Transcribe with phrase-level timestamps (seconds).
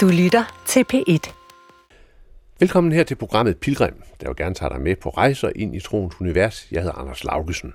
[0.00, 1.32] Du lytter til P1.
[2.60, 5.80] Velkommen her til programmet Pilgrim, der vil gerne tage dig med på rejser ind i
[5.80, 6.68] troens univers.
[6.72, 7.72] Jeg hedder Anders Laugesen.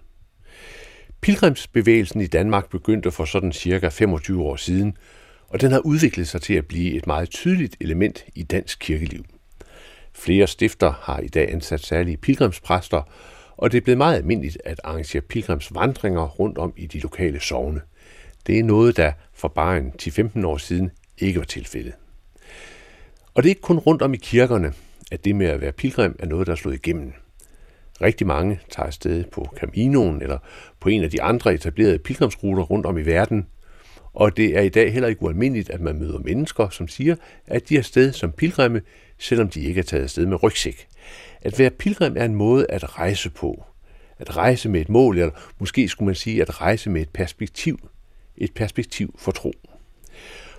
[1.21, 4.97] Pilgrimsbevægelsen i Danmark begyndte for sådan cirka 25 år siden,
[5.47, 9.23] og den har udviklet sig til at blive et meget tydeligt element i dansk kirkeliv.
[10.13, 13.01] Flere stifter har i dag ansat særlige pilgrimspræster,
[13.57, 17.81] og det er blevet meget almindeligt at arrangere pilgrimsvandringer rundt om i de lokale sogne.
[18.47, 21.93] Det er noget, der for bare en 10-15 år siden ikke var tilfældet.
[23.35, 24.73] Og det er ikke kun rundt om i kirkerne,
[25.11, 27.13] at det med at være pilgrim er noget, der er slået igennem.
[28.01, 30.37] Rigtig mange tager afsted på Caminoen eller
[30.79, 33.47] på en af de andre etablerede pilgrimsruter rundt om i verden,
[34.13, 37.15] og det er i dag heller ikke ualmindeligt, at man møder mennesker, som siger,
[37.47, 38.81] at de er afsted som pilgrimme,
[39.17, 40.87] selvom de ikke er taget afsted med rygsæk.
[41.41, 43.63] At være pilgrim er en måde at rejse på.
[44.19, 47.89] At rejse med et mål, eller måske skulle man sige at rejse med et perspektiv.
[48.37, 49.53] Et perspektiv for tro.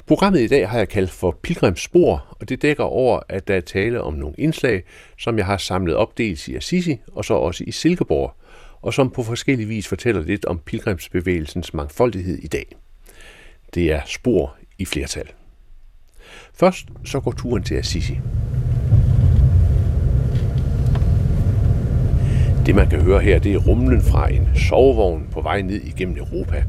[0.06, 3.60] Programmet i dag har jeg kaldt for Pilgrimsspor, og det dækker over, at der er
[3.60, 4.82] tale om nogle indslag,
[5.18, 8.34] som jeg har samlet op dels i Assisi og så også i Silkeborg,
[8.82, 12.76] og som på forskellige vis fortæller lidt om pilgrimsbevægelsens mangfoldighed i dag.
[13.74, 15.28] Det er spor i flertal.
[16.54, 18.18] Først så går turen til Assisi.
[22.66, 26.16] Det man kan høre her, det er rumlen fra en sovevogn på vej ned igennem
[26.16, 26.64] Europa.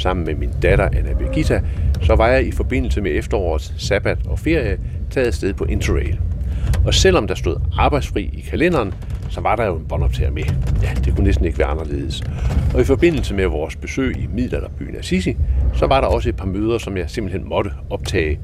[0.00, 1.60] Sammen med min datter Anna Birgitta,
[2.02, 4.78] så var jeg i forbindelse med efterårets sabbat og ferie
[5.10, 6.20] taget afsted på Interrail.
[6.86, 8.94] Og selvom der stod arbejdsfri i kalenderen,
[9.30, 10.42] så var der jo en båndoptager med.
[10.82, 12.22] Ja, det kunne næsten ikke være anderledes.
[12.74, 15.36] Og i forbindelse med vores besøg i middelalderbyen Assisi,
[15.74, 18.40] så var der også et par møder, som jeg simpelthen måtte optage,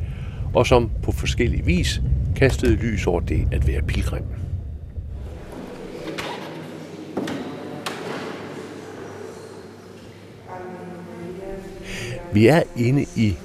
[0.54, 2.02] og som på forskellige vis
[2.36, 4.24] kastede lys over det at være pilgrim.
[12.36, 13.36] Vi er inde i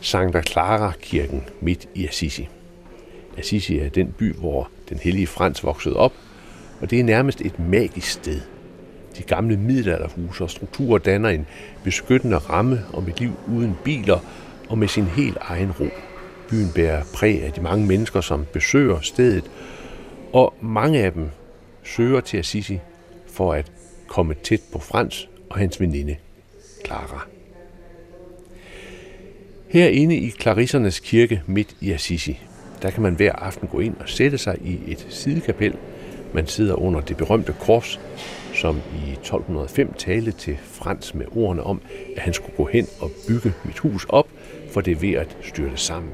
[0.00, 2.48] Santa Clara-kirken midt i Assisi.
[3.38, 6.12] Assisi er den by, hvor den hellige Frans voksede op,
[6.80, 8.40] og det er nærmest et magisk sted.
[9.18, 11.46] De gamle middelalderhuse og strukturer danner en
[11.84, 14.18] beskyttende ramme om et liv uden biler
[14.68, 15.88] og med sin helt egen ro.
[16.50, 19.50] Byen bærer præg af de mange mennesker, som besøger stedet,
[20.32, 21.28] og mange af dem
[21.84, 22.78] søger til Assisi
[23.26, 23.72] for at
[24.08, 26.16] komme tæt på Frans og hans veninde,
[26.86, 27.33] Clara.
[29.74, 32.40] Herinde i Clarissernes kirke midt i Assisi,
[32.82, 35.74] der kan man hver aften gå ind og sætte sig i et sidekapel.
[36.34, 38.00] Man sidder under det berømte kors,
[38.52, 41.80] som i 1205 talte til Frans med ordene om,
[42.16, 44.28] at han skulle gå hen og bygge mit hus op,
[44.70, 46.12] for det er ved at styrte sammen.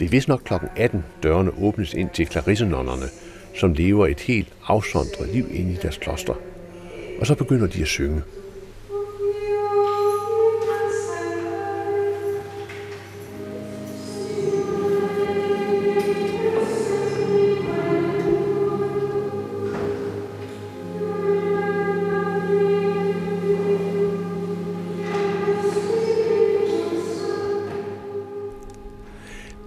[0.00, 0.54] Det er vist nok kl.
[0.76, 3.06] 18, dørene åbnes ind til klarissenonnerne,
[3.54, 6.34] som lever et helt afsondret liv inde i deres kloster.
[7.20, 8.22] Og så begynder de at synge.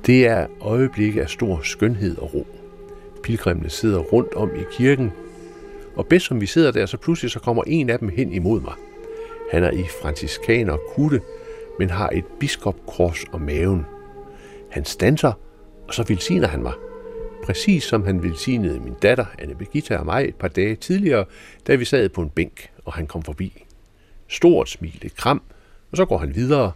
[0.05, 2.47] Det er øjeblikke af stor skønhed og ro.
[3.23, 5.11] Pilgrimene sidder rundt om i kirken,
[5.95, 8.61] og bedst som vi sidder der, så pludselig så kommer en af dem hen imod
[8.61, 8.73] mig.
[9.51, 11.21] Han er i franciskaner kutte,
[11.79, 13.85] men har et biskopkors om maven.
[14.71, 15.33] Han stanser,
[15.87, 16.73] og så velsigner han mig.
[17.43, 21.25] Præcis som han velsignede min datter, Anne Birgitta og mig et par dage tidligere,
[21.67, 23.65] da vi sad på en bænk, og han kom forbi.
[24.27, 25.41] Stort smil, et kram,
[25.91, 26.71] og så går han videre,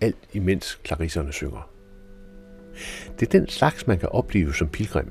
[0.00, 1.71] alt imens klarisserne synger.
[3.20, 5.10] Det er den slags, man kan opleve som pilgrim.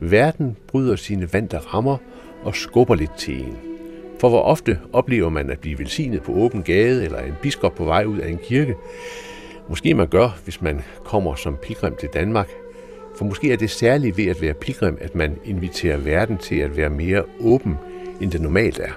[0.00, 1.96] Verden bryder sine vante rammer
[2.42, 3.56] og skubber lidt til en.
[4.20, 7.84] For hvor ofte oplever man at blive velsignet på åben gade eller en biskop på
[7.84, 8.74] vej ud af en kirke?
[9.68, 12.48] Måske man gør, hvis man kommer som pilgrim til Danmark.
[13.16, 16.76] For måske er det særligt ved at være pilgrim, at man inviterer verden til at
[16.76, 17.74] være mere åben,
[18.20, 18.92] end det normalt er.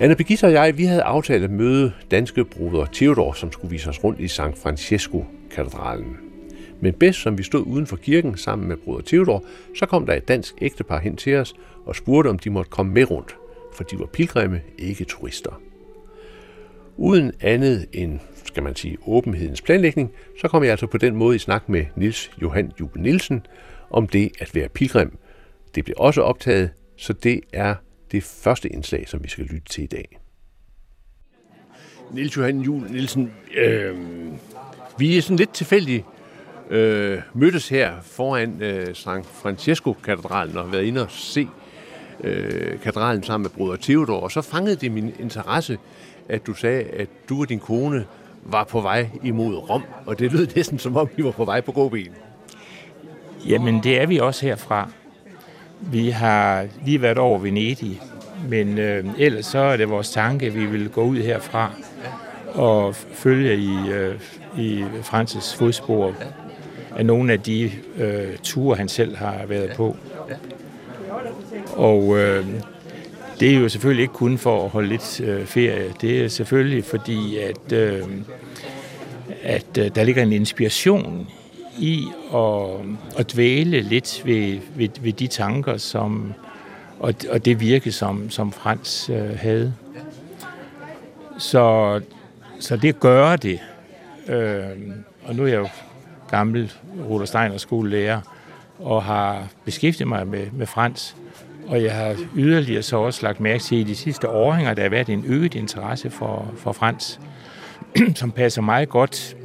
[0.00, 3.88] Anna Birgitta og jeg, vi havde aftalt at møde danske bruder Theodor, som skulle vise
[3.88, 6.16] os rundt i San Francisco katedralen.
[6.80, 9.44] Men bedst som vi stod uden for kirken sammen med bruder Theodor,
[9.78, 11.54] så kom der et dansk ægtepar hen til os
[11.86, 13.36] og spurgte, om de måtte komme med rundt,
[13.74, 15.60] for de var pilgrimme, ikke turister.
[16.96, 21.36] Uden andet end, skal man sige, åbenhedens planlægning, så kom jeg altså på den måde
[21.36, 23.46] i snak med Nils Johan Jube Nielsen
[23.90, 25.18] om det at være pilgrim.
[25.74, 27.74] Det blev også optaget, så det er
[28.12, 30.18] det første indslag, som vi skal lytte til i dag.
[32.12, 33.96] Nils Johan Jule Nielsen, øh,
[35.00, 36.04] vi er sådan lidt tilfældigt
[36.70, 41.48] øh, mødtes her foran øh, San Francesco-katedralen og har været inde og se
[42.24, 45.78] øh, katedralen sammen med bruder Theodor, og så fangede det min interesse,
[46.28, 48.04] at du sagde, at du og din kone
[48.44, 51.60] var på vej imod Rom, og det lød næsten som om, I var på vej
[51.60, 52.08] på gåben.
[53.48, 54.90] Jamen, det er vi også herfra.
[55.80, 58.00] Vi har lige været over Venedig,
[58.48, 61.72] men øh, ellers så er det vores tanke, at vi vil gå ud herfra
[62.54, 64.14] og følge i, øh,
[64.58, 66.14] i Francis fodspor
[66.96, 69.96] af nogle af de øh, ture, han selv har været på.
[71.72, 72.46] Og øh,
[73.40, 75.92] det er jo selvfølgelig ikke kun for at holde lidt øh, ferie.
[76.00, 78.02] Det er selvfølgelig fordi, at, øh,
[79.42, 81.28] at øh, der ligger en inspiration
[81.78, 82.04] i
[82.34, 82.70] at,
[83.18, 86.34] at dvæle lidt ved, ved, ved de tanker, som,
[86.98, 89.74] og, og det virke, som, som Frans øh, havde.
[91.38, 92.00] Så,
[92.60, 93.60] så det gør det.
[94.28, 94.64] Øh,
[95.24, 95.68] og nu er jeg jo
[96.30, 96.72] gammel
[97.08, 98.20] Rudolf Steiner skolelærer
[98.78, 101.16] og har beskæftiget mig med, med fransk.
[101.66, 104.82] Og jeg har yderligere så også lagt mærke til, at i de sidste århænger, der
[104.82, 107.20] har været en øget interesse for, for fransk,
[108.14, 109.36] som passer meget godt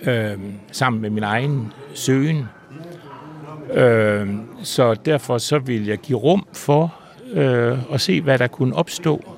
[0.00, 0.38] øh,
[0.72, 2.44] sammen med min egen søgen.
[3.72, 4.28] Øh,
[4.62, 6.94] så derfor så vil jeg give rum for
[7.32, 9.36] øh, at se, hvad der kunne opstå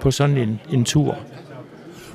[0.00, 1.18] på sådan en, en tur.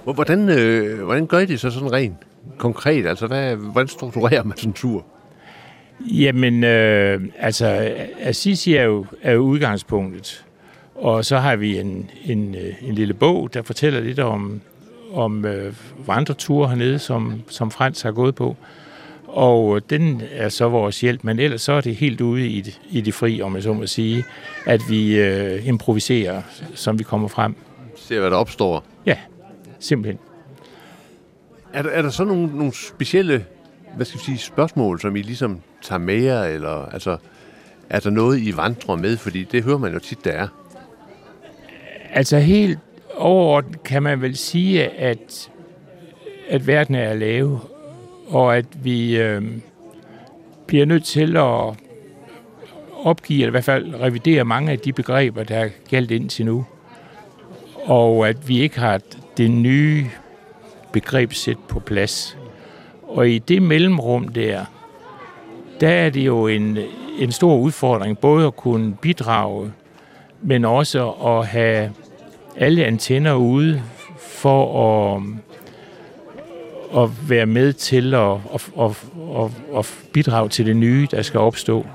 [0.03, 2.15] Hvordan, øh, hvordan gør I det så sådan rent
[2.57, 3.07] konkret?
[3.07, 5.06] Altså, hvad, hvordan strukturerer man sådan en tur?
[6.00, 10.45] Jamen, øh, altså, Assisi er jo, er jo udgangspunktet.
[10.95, 14.62] Og så har vi en, en, øh, en lille bog, der fortæller lidt om,
[15.13, 15.74] om øh,
[16.07, 18.56] vandreture hernede, som, som Frans har gået på.
[19.27, 22.81] Og den er så vores hjælp, men ellers så er det helt ude i det,
[22.89, 24.24] i det fri, om jeg så må sige,
[24.65, 26.42] at vi øh, improviserer,
[26.75, 27.56] som vi kommer frem.
[27.95, 28.83] Se, hvad der opstår.
[29.06, 29.18] Ja,
[29.81, 30.19] simpelthen.
[31.74, 33.45] Er der, er der så nogle, nogle specielle
[33.95, 37.18] hvad skal vi sige, spørgsmål, som I ligesom tager med jer, eller altså,
[37.89, 39.18] er der noget, I vandrer med?
[39.18, 40.48] Fordi det hører man jo tit, der er.
[42.13, 42.80] Altså helt
[43.16, 45.51] overordnet kan man vel sige, at,
[46.50, 47.60] at verden er lave,
[48.28, 49.44] og at vi øh,
[50.68, 51.75] bliver nødt til at
[53.04, 56.66] opgive, eller i hvert fald revidere mange af de begreber, der er galt indtil nu.
[57.83, 59.01] Og at vi ikke har
[59.38, 60.10] det nye
[60.92, 62.38] begrebssæt på plads.
[63.07, 64.66] Og i det mellemrum der,
[65.81, 66.78] der er det jo en,
[67.19, 69.72] en stor udfordring, både at kunne bidrage,
[70.42, 71.92] men også at have
[72.57, 73.81] alle antenner ude
[74.18, 75.24] for at,
[77.04, 79.06] at være med til at, at, at,
[79.38, 81.86] at, at bidrage til det nye, der skal opstå.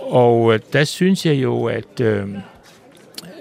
[0.00, 2.28] Og øh, der synes jeg jo, at, øh,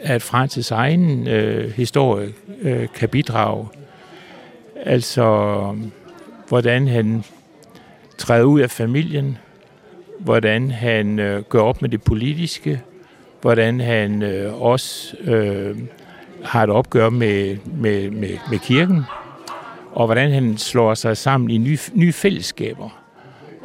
[0.07, 3.68] at Francis egen øh, historie øh, kan bidrage.
[4.75, 5.75] Altså,
[6.48, 7.24] hvordan han
[8.18, 9.38] træder ud af familien,
[10.19, 12.81] hvordan han øh, gør op med det politiske,
[13.42, 15.77] hvordan han øh, også øh,
[16.44, 19.04] har et opgør med, med, med, med kirken,
[19.92, 22.89] og hvordan han slår sig sammen i nye, nye fællesskaber,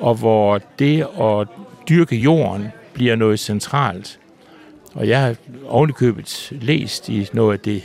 [0.01, 1.49] og hvor det at
[1.89, 4.19] dyrke jorden bliver noget centralt.
[4.95, 5.35] Og jeg har
[5.67, 7.83] ovenikøbet læst i noget af det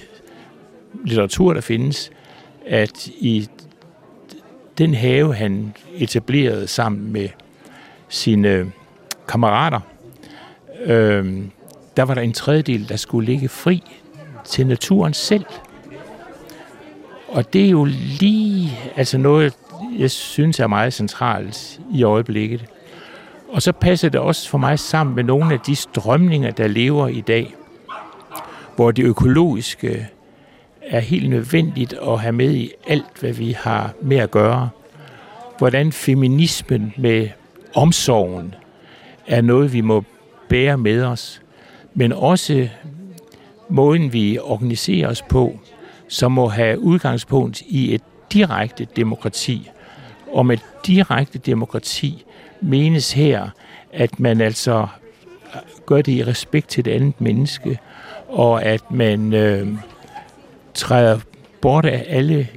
[1.05, 2.11] litteratur, der findes,
[2.65, 3.47] at i
[4.77, 7.29] den have, han etablerede sammen med
[8.09, 8.71] sine
[9.27, 9.79] kammerater,
[10.85, 11.41] øh,
[11.97, 13.83] der var der en tredjedel, der skulle ligge fri
[14.45, 15.45] til naturen selv.
[17.27, 17.87] Og det er jo
[18.19, 19.53] lige altså noget,
[19.97, 22.65] jeg synes er meget centralt i øjeblikket.
[23.49, 27.07] Og så passer det også for mig sammen med nogle af de strømninger, der lever
[27.07, 27.55] i dag,
[28.75, 30.07] hvor det økologiske
[30.81, 34.69] er helt nødvendigt at have med i alt, hvad vi har med at gøre.
[35.57, 37.29] Hvordan feminismen med
[37.75, 38.55] omsorgen
[39.27, 40.03] er noget, vi må
[40.49, 41.41] bære med os,
[41.93, 42.69] men også
[43.69, 45.59] måden, vi organiserer os på,
[46.07, 48.01] som må have udgangspunkt i et
[48.33, 49.69] direkte demokrati.
[50.33, 52.25] Og med direkte demokrati
[52.61, 53.49] menes her,
[53.93, 54.87] at man altså
[55.55, 57.79] øh, gør det i respekt til det andet menneske,
[58.27, 59.67] og at man øh,
[60.73, 61.19] træder
[61.61, 62.47] bort af alle,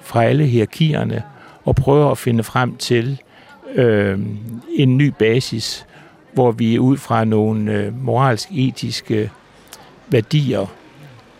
[0.00, 1.22] fra alle hierarkierne
[1.64, 3.20] og prøver at finde frem til
[3.74, 4.18] øh,
[4.68, 5.86] en ny basis,
[6.32, 9.30] hvor vi ud fra nogle øh, moralsk-etiske
[10.08, 10.66] værdier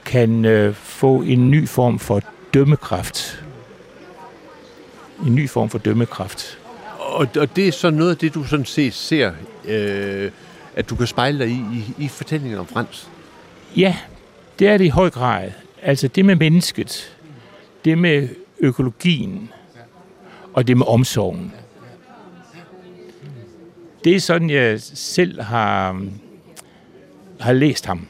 [0.04, 2.22] kan øh, få en ny form for
[2.54, 3.44] dømmekraft.
[5.26, 6.58] En ny form for dømmekraft.
[7.06, 9.32] Og, og det er så noget af det, du sådan set ser,
[9.64, 10.30] øh,
[10.76, 13.10] at du kan spejle dig i, i, i fortællingen om Frans?
[13.76, 13.96] Ja,
[14.58, 15.50] det er det i høj grad.
[15.82, 17.16] Altså det med mennesket,
[17.84, 18.28] det med
[18.60, 19.52] økologien
[20.54, 21.52] og det med omsorgen.
[24.04, 26.02] Det er sådan, jeg selv har,
[27.40, 28.06] har læst ham.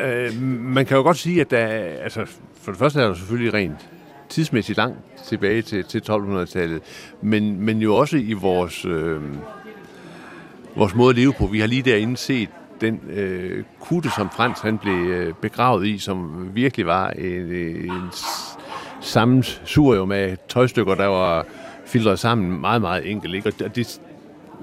[0.00, 1.66] Øh, man kan jo godt sige, at der,
[2.02, 2.26] altså,
[2.60, 3.88] for det første er der selvfølgelig rent
[4.32, 6.82] tidsmæssigt langt tilbage til, til 1200-tallet,
[7.22, 9.20] men, men jo også i vores, øh,
[10.76, 11.46] vores måde at leve på.
[11.46, 12.48] Vi har lige derinde set
[12.80, 18.10] den øh, kutte, som Frans han blev øh, begravet i, som virkelig var en, en
[19.00, 21.46] sammensurium af tøjstykker, der var
[21.86, 23.34] filtreret sammen meget, meget enkelt.
[23.34, 23.52] Ikke?
[23.64, 24.00] Og det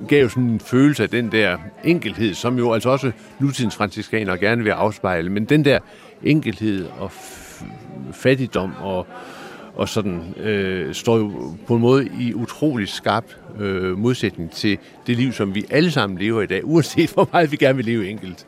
[0.07, 4.38] gav jo sådan en følelse af den der enkelhed, som jo altså også nutidens franciskanere
[4.38, 5.29] gerne vil afspejle.
[5.29, 5.79] Men den der
[6.23, 7.11] enkelhed og
[8.11, 9.07] fattigdom og,
[9.79, 13.25] og sådan øh, står jo på en måde i utrolig skarp
[13.59, 17.51] øh, modsætning til det liv, som vi alle sammen lever i dag, uanset hvor meget
[17.51, 18.48] vi gerne vil leve enkelt.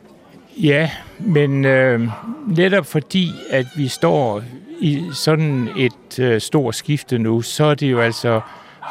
[0.62, 2.08] Ja, men øh,
[2.46, 4.42] netop fordi, at vi står
[4.80, 8.40] i sådan et øh, stort skifte nu, så er det jo altså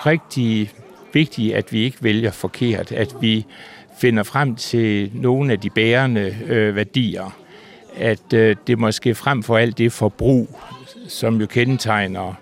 [0.05, 0.71] rigtig
[1.13, 3.45] vigtigt, at vi ikke vælger forkert, at vi
[3.99, 7.35] finder frem til nogle af de bærende øh, værdier.
[7.95, 10.59] At øh, det måske frem for alt det forbrug,
[11.11, 12.33] som jo kendetegner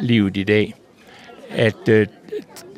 [0.00, 0.74] livet i dag,
[1.50, 2.06] at, øh,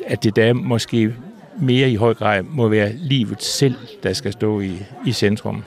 [0.07, 1.15] at det da måske
[1.61, 5.65] mere i høj grad må være livet selv, der skal stå i, i centrum.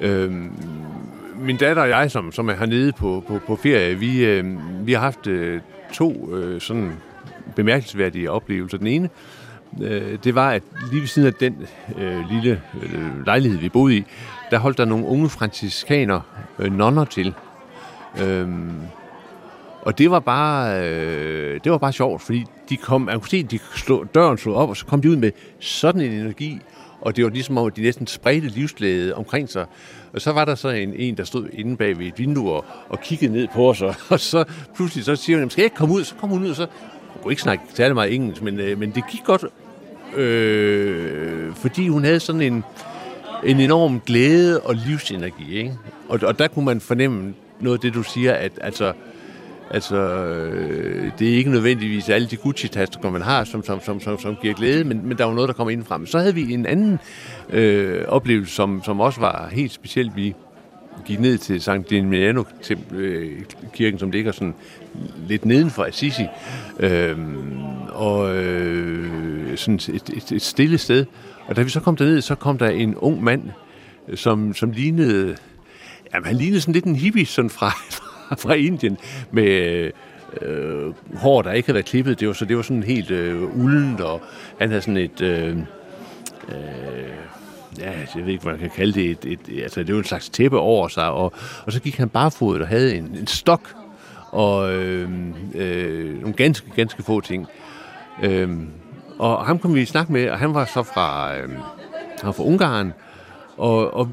[0.00, 0.52] Øhm,
[1.36, 4.44] min datter og jeg, som, som er hernede på, på, på ferie, vi, øh,
[4.86, 5.60] vi har haft øh,
[5.92, 6.92] to øh, sådan
[7.56, 8.78] bemærkelsesværdige oplevelser.
[8.78, 9.08] Den ene,
[9.82, 11.66] øh, det var, at lige ved siden af den
[11.98, 14.04] øh, lille øh, lejlighed, vi boede i,
[14.50, 16.20] der holdt der nogle unge franciskaner
[16.58, 17.34] øh, nonner til.
[18.22, 18.80] Øhm,
[19.82, 23.42] og det var bare øh, det var bare sjovt, fordi de kom, man kunne se,
[23.42, 25.30] de slå, døren slog op, og så kom de ud med
[25.60, 26.60] sådan en energi,
[27.00, 29.66] og det var ligesom om, at de næsten spredte livsglæde omkring sig.
[30.12, 32.64] Og så var der så en, en der stod inde bag ved et vindue og,
[32.88, 34.44] og kiggede ned på os, og, og så
[34.74, 36.04] pludselig så siger hun, skal jeg ikke komme ud?
[36.04, 36.66] Så kom hun ud, og så
[37.08, 39.44] hun kunne ikke snakke særlig meget engelsk, men, øh, men det gik godt,
[40.16, 42.64] øh, fordi hun havde sådan en,
[43.44, 45.56] en enorm glæde og livsenergi.
[45.56, 45.72] Ikke?
[46.08, 48.92] Og, og der kunne man fornemme noget af det, du siger, at altså,
[49.70, 54.18] Altså, øh, det er ikke nødvendigvis alle de Gucci-tasker, man har, som, som, som, som,
[54.18, 56.06] som giver glæde, men, men der var noget, der kom ind frem.
[56.06, 56.98] Så havde vi en anden
[57.50, 60.16] øh, oplevelse, som, som også var helt specielt.
[60.16, 60.34] Vi
[61.04, 61.90] gik ned til St.
[61.90, 62.42] Dimiano
[62.92, 63.40] øh,
[63.72, 64.54] kirken, som ligger sådan
[65.28, 66.26] lidt neden for Assisi,
[66.80, 67.18] øh,
[67.88, 71.06] og øh, sådan et, et, et stille sted.
[71.46, 73.42] Og da vi så kom derned, så kom der en ung mand,
[74.14, 75.36] som, som lignede,
[76.14, 77.70] jamen han lignede sådan lidt en hippie sådan fra,
[78.36, 78.98] fra Indien
[79.30, 79.90] med
[80.42, 82.20] øh, hår, der ikke havde været klippet.
[82.20, 84.22] Det var, så det var sådan helt øh, uldent, og
[84.58, 85.20] han havde sådan et...
[85.20, 85.58] Øh,
[86.48, 87.14] øh,
[87.78, 90.04] ja, jeg ved ikke, hvad man kan kalde det, et, et, altså det var en
[90.04, 91.32] slags tæppe over sig, og,
[91.66, 93.76] og så gik han barefodet og havde en, en stok,
[94.30, 95.10] og øh,
[95.54, 97.46] øh, nogle ganske, ganske få ting.
[98.22, 98.50] Øh,
[99.18, 102.32] og ham kom vi i snak med, og han var så fra, øh, han var
[102.32, 102.92] fra Ungarn,
[103.56, 104.10] og, og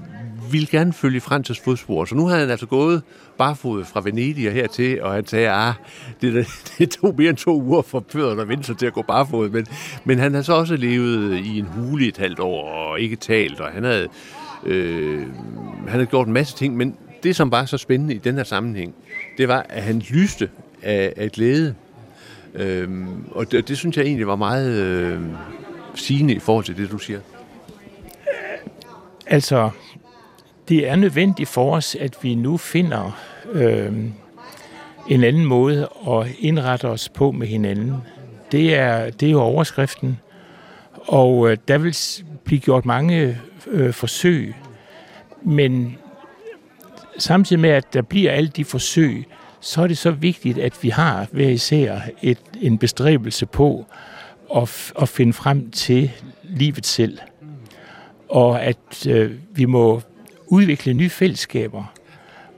[0.52, 2.06] ville gerne følge Francis fodspor.
[2.06, 3.02] Så nu havde han altså gået
[3.38, 5.74] barfod fra Venedig og hertil, og han sagde, ah,
[6.22, 9.02] det, det tog mere end to uger for Pøderen at vende sig til at gå
[9.02, 9.50] barfod.
[9.50, 9.66] Men,
[10.04, 13.60] men han havde så også levet i en hule et halvt år og ikke talt,
[13.60, 14.08] og han havde,
[14.66, 15.22] øh,
[15.78, 18.44] han havde gjort en masse ting, men det, som var så spændende i den her
[18.44, 18.96] sammenhæng,
[19.38, 20.50] det var, at han lyste
[20.82, 21.76] af, af glæde.
[22.54, 25.20] Øhm, og det, det synes jeg egentlig var meget øh,
[25.96, 27.20] sigende i forhold til det, du siger.
[29.28, 29.70] Altså,
[30.72, 33.20] det er nødvendigt for os, at vi nu finder
[33.52, 33.94] øh,
[35.10, 37.96] en anden måde at indrette os på med hinanden.
[38.52, 40.20] Det er, det er jo overskriften.
[40.94, 41.98] Og øh, der vil
[42.44, 43.38] blive gjort mange
[43.68, 44.56] øh, forsøg,
[45.42, 45.98] men
[47.18, 49.28] samtidig med, at der bliver alle de forsøg,
[49.60, 53.86] så er det så vigtigt, at vi har hver især et, en bestræbelse på
[54.56, 56.12] at, at finde frem til
[56.44, 57.20] livet selv.
[58.30, 60.02] Og at øh, vi må
[60.52, 61.84] udvikle nye fællesskaber,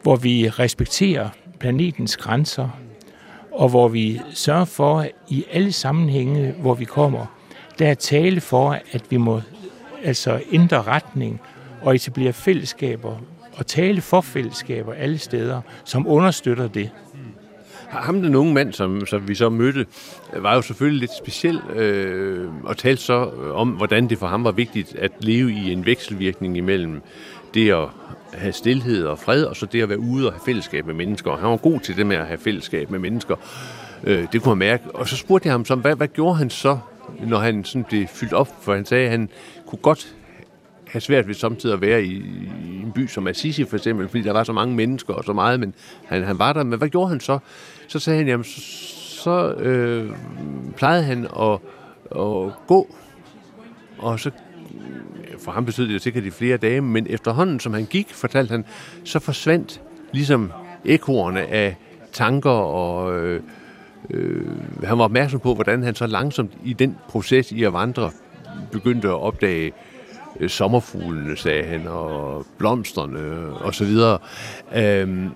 [0.02, 2.70] hvor vi respekterer planetens grænser,
[3.52, 7.26] og hvor vi sørger for, i alle sammenhænge, hvor vi kommer,
[7.80, 9.42] der er tale for, at vi må
[10.04, 11.42] altså ændre retning
[11.82, 13.18] og etablere fællesskaber
[13.54, 16.90] og tale for fællesskaber alle steder, som understøtter det.
[17.90, 19.86] Ham den unge mand, som, som vi så mødte,
[20.38, 24.44] var jo selvfølgelig lidt speciel øh, og talte så øh, om, hvordan det for ham
[24.44, 27.02] var vigtigt at leve i en vekselvirkning imellem
[27.54, 27.88] det at
[28.34, 31.36] have stillhed og fred, og så det at være ude og have fællesskab med mennesker.
[31.36, 33.36] Han var god til det med at have fællesskab med mennesker.
[34.04, 34.84] Øh, det kunne han mærke.
[34.94, 36.78] Og så spurgte jeg ham, så, hvad, hvad gjorde han så,
[37.28, 38.50] når han sådan blev fyldt op?
[38.62, 39.30] For han sagde, at han
[39.66, 40.16] kunne godt
[40.88, 42.14] have svært ved samtidig at være i,
[42.66, 45.34] i en by som Assisi for eksempel, fordi der var så mange mennesker og så
[45.34, 45.74] meget, men
[46.06, 46.64] han, han var der.
[46.64, 47.40] Men hvad gjorde han så?
[47.88, 48.62] Så sagde han, jamen, så,
[49.24, 50.12] så øh,
[50.76, 51.60] plejede han at,
[52.12, 52.96] at gå,
[53.98, 54.32] og så
[55.40, 58.66] for ham betød det sikkert i flere dage, men efterhånden, som han gik, fortalte han,
[59.04, 60.52] så forsvandt ligesom
[60.86, 61.76] ekkorne af
[62.12, 63.42] tanker, og øh,
[64.10, 64.46] øh,
[64.84, 68.12] han var opmærksom på, hvordan han så langsomt i den proces i at vandre
[68.72, 69.72] begyndte at opdage
[70.40, 74.18] øh, sommerfuglene, sagde han, og blomsterne og så videre.
[74.76, 75.30] Øhm,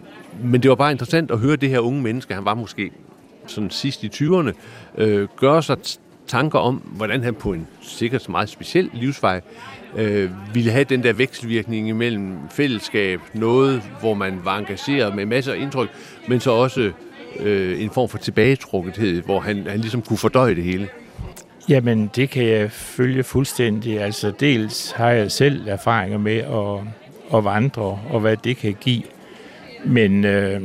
[0.43, 2.91] men det var bare interessant at høre det her unge menneske, han var måske
[3.47, 4.51] sådan sidst i 20'erne,
[4.97, 5.77] øh, gøre sig
[6.27, 9.41] tanker om, hvordan han på en sikkert meget speciel livsvej
[9.95, 15.53] øh, ville have den der vekselvirkning imellem fællesskab, noget, hvor man var engageret med masser
[15.53, 15.89] af indtryk,
[16.27, 16.91] men så også
[17.39, 20.87] øh, en form for tilbagetrukkethed, hvor han, han ligesom kunne fordøje det hele.
[21.69, 24.01] Jamen, det kan jeg følge fuldstændig.
[24.01, 26.93] Altså, dels har jeg selv erfaringer med at,
[27.37, 29.03] at vandre, og hvad det kan give.
[29.85, 30.61] Men øh,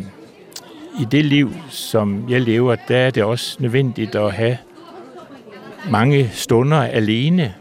[1.01, 4.59] i det liv, som jeg lever, der er det også nødvendigt at have
[5.91, 7.55] mange stunder alene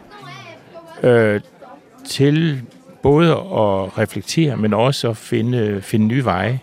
[1.02, 1.40] øh,
[2.08, 2.62] til
[3.02, 6.60] både at reflektere, men også at finde, finde nye veje.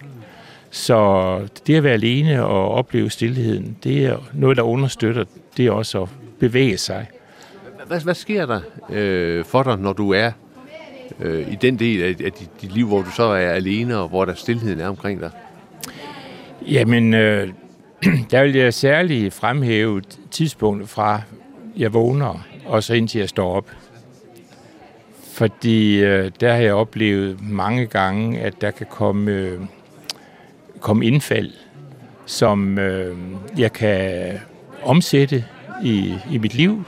[0.72, 5.24] Så det at være alene og opleve stillheden, det er noget, der understøtter
[5.58, 7.08] det også at bevæge sig.
[7.88, 10.32] Hvad, hvad sker der øh, for dig, når du er
[11.20, 14.10] øh, i den del af, af dit, dit liv, hvor du så er alene, og
[14.10, 15.32] hvor der stillheden er omkring dig?
[16.68, 17.50] Jamen, øh,
[18.32, 20.02] der vil jeg særligt fremhæve
[20.32, 21.22] tidspunktet fra,
[21.80, 23.72] jeg vågner, og så indtil jeg står op.
[25.34, 29.60] Fordi øh, der har jeg oplevet mange gange, at der kan komme, øh,
[30.80, 31.52] komme indfald,
[32.26, 33.18] som øh,
[33.58, 34.34] jeg kan
[34.84, 35.46] omsætte
[35.84, 36.84] i, i mit liv.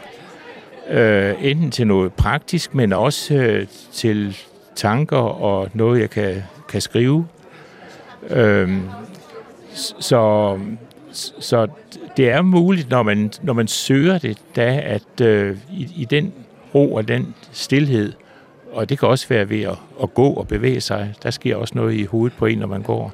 [0.90, 4.38] Øh, enten til noget praktisk, men også øh, til
[4.76, 7.28] tanker og noget, jeg kan, kan skrive.
[8.30, 8.78] Øh,
[9.74, 10.60] så,
[11.40, 11.68] så
[12.18, 16.34] det er muligt, når man, når man søger det, da, at øh, i, i den
[16.76, 18.14] ro og den stillhed,
[18.72, 21.14] og det kan også være ved at, at gå og bevæge sig.
[21.24, 23.14] Der sker også noget i hovedet på en, når man går.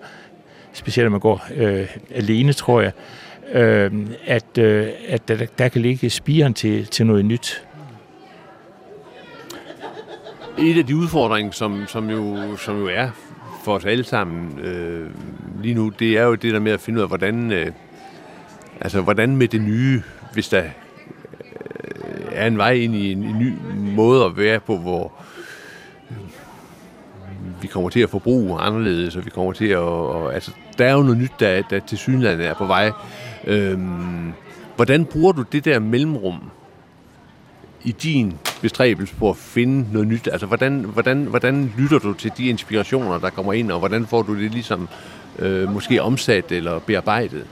[0.73, 2.91] Specielt når man går øh, alene, tror jeg.
[3.53, 3.91] Øh,
[4.25, 7.63] at øh, at der, der kan ligge spiren til, til noget nyt.
[10.59, 13.09] Et af de udfordringer, som, som, jo, som jo er
[13.63, 15.09] for os alle sammen øh,
[15.61, 17.67] lige nu, det er jo det der med at finde ud af, hvordan, øh,
[18.81, 20.01] altså, hvordan med det nye,
[20.33, 23.53] hvis der øh, er en vej ind i en, en ny
[23.95, 25.13] måde at være på, hvor
[26.11, 26.17] øh,
[27.61, 29.77] vi kommer til at forbruge anderledes, og vi kommer til at...
[29.77, 32.91] Og, altså, der er jo noget nyt, der, der til synligheden er på vej.
[33.47, 34.33] Øhm,
[34.75, 36.41] hvordan bruger du det der mellemrum
[37.83, 40.27] i din bestræbelse på at finde noget nyt?
[40.31, 44.21] Altså, hvordan, hvordan, hvordan lytter du til de inspirationer, der kommer ind, og hvordan får
[44.21, 44.89] du det ligesom
[45.39, 47.45] øh, måske omsat eller bearbejdet?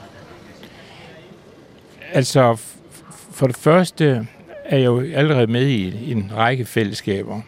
[2.16, 2.56] Altså,
[3.32, 4.28] for det første
[4.66, 7.42] er jeg jo allerede med i en række fællesskaber,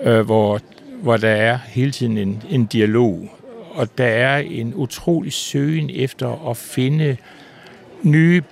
[0.00, 0.60] øh, hvor
[1.02, 3.28] hvor der er hele tiden en, en dialog,
[3.70, 7.16] og der er en utrolig søgen efter at finde
[8.02, 8.42] nye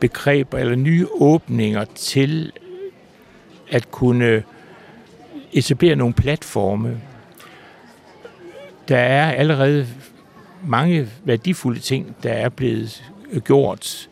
[0.00, 2.52] begreber eller nye åbninger til
[3.70, 4.42] at kunne
[5.52, 7.00] etablere nogle platforme.
[8.88, 9.86] Der er allerede
[10.66, 13.12] mange værdifulde ting, der er blevet
[13.44, 14.08] gjort,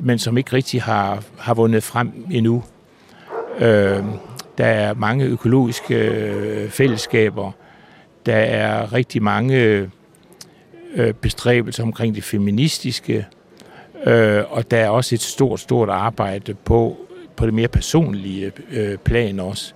[0.00, 2.64] men som ikke rigtig har, har vundet frem endnu.
[3.58, 4.04] Øh,
[4.58, 7.52] der er mange økologiske øh, fællesskaber.
[8.26, 9.56] Der er rigtig mange
[10.94, 13.26] øh, bestræbelser omkring det feministiske.
[14.06, 16.96] Øh, og der er også et stort, stort arbejde på,
[17.36, 19.74] på det mere personlige øh, plan også.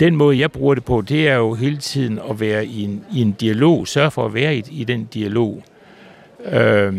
[0.00, 3.04] Den måde, jeg bruger det på, det er jo hele tiden at være i en,
[3.12, 5.62] i en dialog, sørge for at være i, i den dialog.
[6.44, 6.94] Øh,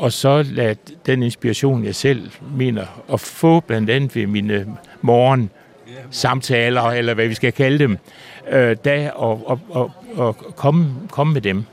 [0.00, 4.66] og så lade den inspiration, jeg selv mener at få, blandt andet ved mine
[5.00, 5.50] morgen,
[6.10, 7.98] samtaler, eller hvad vi skal kalde dem,
[8.50, 11.64] øh, da og, og, og, og komme, komme med dem.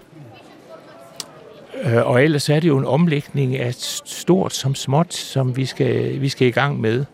[1.83, 3.73] Øh, og ellers er det jo en omlægning af
[4.05, 7.05] stort som småt, som vi skal, vi skal i gang med.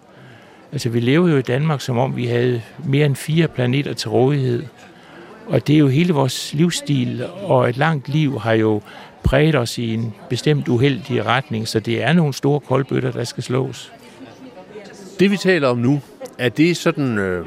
[0.71, 4.09] Altså, vi lever jo i Danmark, som om vi havde mere end fire planeter til
[4.09, 4.63] rådighed.
[5.47, 8.81] Og det er jo hele vores livsstil, og et langt liv har jo
[9.23, 13.43] præget os i en bestemt uheldig retning, så det er nogle store koldbøtter, der skal
[13.43, 13.91] slås.
[15.19, 16.01] Det vi taler om nu,
[16.37, 17.45] er det sådan øh,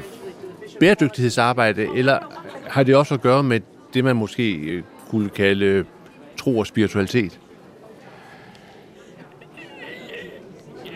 [0.79, 2.19] bæredygtighedsarbejde, eller
[2.69, 3.59] har det også at gøre med
[3.93, 5.85] det, man måske øh, kunne kalde
[6.37, 7.39] tro og spiritualitet?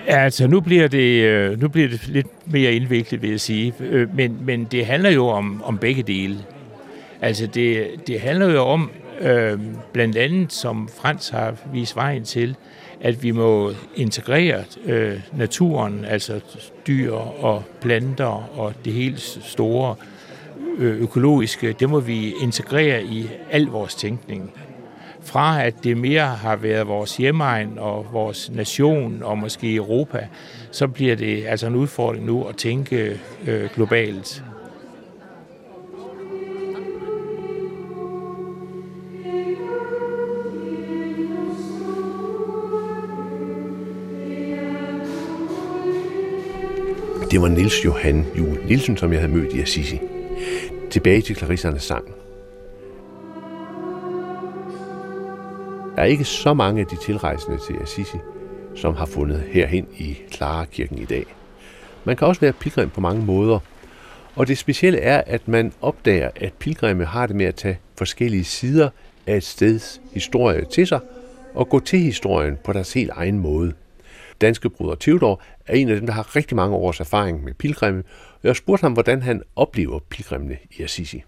[0.08, 3.74] Altså, nu bliver det, øh, nu bliver det lidt mere indviklet, vil jeg sige.
[3.80, 6.38] Øh, men, men det handler jo om, om begge dele.
[7.22, 9.60] Altså, det, det handler jo om, øh,
[9.94, 12.56] blandt andet, som Frans har vist vejen til,
[13.02, 16.42] at vi må integrere øh, naturen, altså
[16.88, 19.96] dyr og planter og det helt store
[20.78, 24.52] øh, økologiske, det må vi integrere i al vores tænkning.
[25.24, 30.28] fra at det mere har været vores hjemmeegn og vores nation og måske Europa,
[30.72, 34.44] så bliver det altså en udfordring nu at tænke øh, globalt.
[47.32, 50.00] Det var Nils Johan Jul Nielsen, som jeg havde mødt i Assisi.
[50.90, 52.06] Tilbage til Clarissernes sang.
[55.96, 58.18] Der er ikke så mange af de tilrejsende til Assisi,
[58.76, 61.26] som har fundet herhen i Clara-kirken i dag.
[62.04, 63.60] Man kan også være pilgrim på mange måder,
[64.36, 68.44] og det specielle er, at man opdager, at pilgrimme har det med at tage forskellige
[68.44, 68.90] sider
[69.28, 71.00] af et steds historie til sig
[71.54, 73.74] og gå til historien på deres helt egen måde.
[74.42, 78.04] Danske bruder Theodor er en af dem, der har rigtig mange års erfaring med pilgrimme,
[78.34, 81.24] og jeg spurgte ham, hvordan han oplever pilgrimmene i Assisi.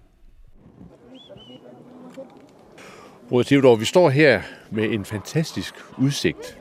[3.29, 6.59] Bruder Theodor, vi står her med en fantastisk udsigt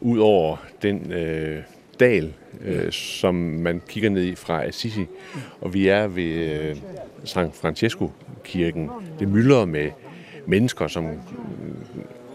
[0.00, 1.62] ud over den øh,
[2.00, 5.06] dal, øh, som man kigger ned i fra Assisi.
[5.60, 6.76] Og vi er ved øh,
[7.24, 8.90] San Francesco-kirken.
[9.18, 9.90] Det myldrer med
[10.46, 11.18] mennesker, som øh,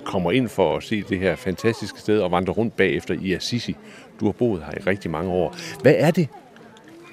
[0.05, 3.75] kommer ind for at se det her fantastiske sted og vandre rundt bagefter i Assisi.
[4.19, 5.55] Du har boet her i rigtig mange år.
[5.81, 6.27] Hvad er det,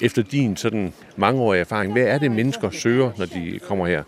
[0.00, 4.02] efter din sådan mangeårige erfaring, hvad er det, mennesker søger, når de kommer her?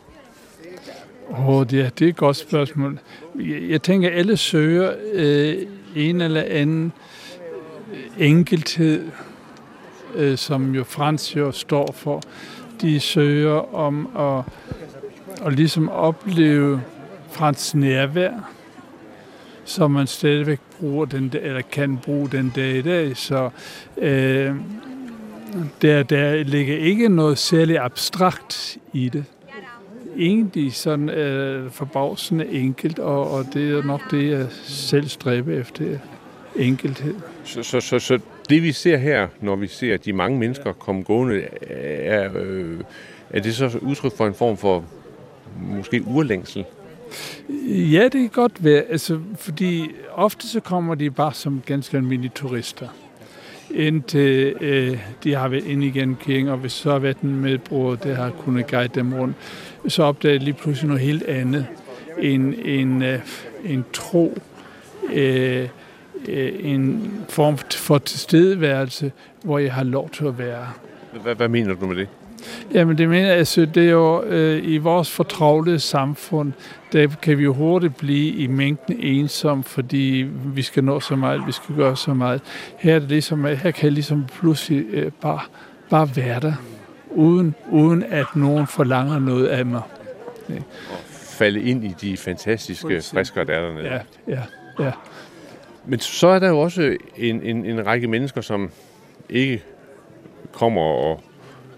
[1.30, 2.98] Åh, oh, det, det er et godt spørgsmål.
[3.38, 5.56] Jeg, jeg tænker, at alle søger øh,
[5.96, 6.92] en eller anden
[7.92, 9.10] øh, enkelthed,
[10.14, 12.22] øh, som jo Frans jo står for.
[12.80, 14.44] De søger om at,
[15.46, 16.82] at ligesom opleve
[17.30, 18.53] Frans nærvær,
[19.64, 23.16] som man stadigvæk bruger den, eller kan bruge den dag i dag.
[23.16, 23.50] Så
[23.98, 24.54] øh,
[25.82, 29.24] der, der ligger ikke noget særligt abstrakt i det.
[30.18, 35.98] Egentlig sådan øh, forbavsende enkelt, og, og det er nok det, jeg selv stræber efter,
[36.56, 37.14] enkelthed.
[37.44, 41.02] Så, så, så, så det vi ser her, når vi ser de mange mennesker komme
[41.02, 42.80] gående, er, øh,
[43.30, 44.84] er det så udtryk for en form for
[45.60, 46.64] måske urlængsel?
[47.68, 52.32] Ja, det kan godt være, altså, fordi ofte så kommer de bare som ganske almindelige
[52.34, 52.88] turister
[53.74, 57.94] indtil øh, de har været inde igen kirken, og hvis så har været en medbror,
[57.94, 59.36] der har kunnet guide dem rundt,
[59.88, 61.66] så opdager de lige pludselig noget helt andet.
[62.18, 63.20] En, en, øh,
[63.64, 64.38] en tro,
[65.12, 65.68] øh,
[66.28, 70.66] øh, en form for tilstedeværelse, hvor jeg har lov til at være.
[71.22, 72.08] Hvad, hvad mener du med det?
[72.74, 76.52] Jamen det mener jeg, altså, det er jo øh, i vores fortravlede samfund,
[76.92, 81.42] der kan vi jo hurtigt blive i mængden ensom, fordi vi skal nå så meget,
[81.46, 82.40] vi skal gøre så meget.
[82.78, 85.40] Her, er det ligesom, her kan jeg ligesom pludselig øh, bare,
[85.90, 86.52] bare være der,
[87.10, 89.82] uden, uden at nogen forlanger noget af mig.
[90.48, 90.54] Ja.
[90.90, 93.86] Og falde ind i de fantastiske frisker, der er dernede.
[93.86, 94.42] Ja, ja,
[94.84, 94.90] ja.
[95.86, 98.70] Men så er der jo også en, en, en række mennesker, som
[99.28, 99.62] ikke
[100.52, 101.22] kommer og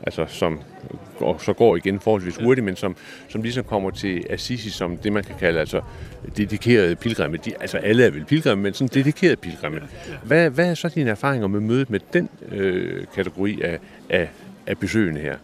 [0.03, 0.61] altså som
[1.21, 2.97] og så går igen forholdsvis hurtigt, men som,
[3.29, 5.81] som ligesom kommer til Assisi som det, man kan kalde altså
[6.37, 7.37] dedikerede pilgrimme.
[7.37, 9.81] De, altså alle er vel pilgrimme, men sådan dedikerede pilgrimme.
[10.25, 13.79] Hvad, hvad er så dine erfaringer med mødet med den øh, kategori af,
[14.11, 14.29] af,
[14.67, 15.37] af besøgende her?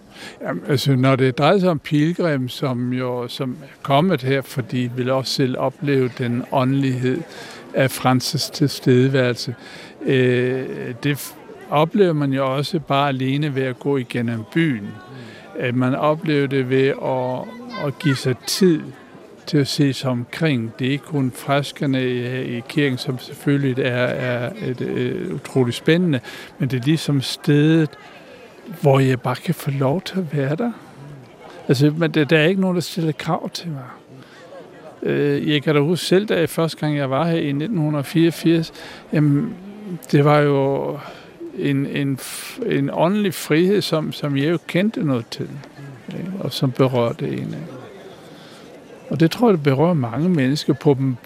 [0.43, 4.79] Jamen, altså, når det drejer sig om pilgrim, som jo som er kommet her, fordi
[4.79, 7.19] vi vil også selv opleve den åndelighed
[7.75, 9.55] af Francis tilstedeværelse,
[10.07, 10.65] øh,
[11.03, 11.35] det
[11.73, 14.89] oplever man jo også bare alene ved at gå igennem byen.
[15.59, 18.81] At man oplever det ved at, at give sig tid
[19.47, 20.73] til at se sig omkring.
[20.79, 25.77] Det er ikke kun freskerne i, i kirken, som selvfølgelig er, er et, et, utroligt
[25.77, 26.21] spændende,
[26.59, 27.91] men det er ligesom stedet,
[28.81, 30.73] hvor jeg bare kan få lov til at være der.
[31.69, 33.85] Altså, men der, der er ikke nogen, der stiller krav til mig.
[35.03, 38.73] Øh, jeg kan da huske selv, da jeg første gang jeg var her i 1984,
[39.13, 39.55] jamen,
[40.13, 40.99] det var jo
[41.59, 42.19] en, en,
[42.67, 45.49] en åndelig frihed, som, som jeg jo kendte noget til,
[46.19, 46.33] ikke?
[46.41, 47.33] og som berørte en.
[47.33, 47.67] Ikke?
[49.11, 51.17] Og det tror jeg, det berører mange mennesker på dem,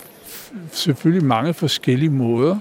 [0.73, 2.59] selvfølgelig mange forskellige måder.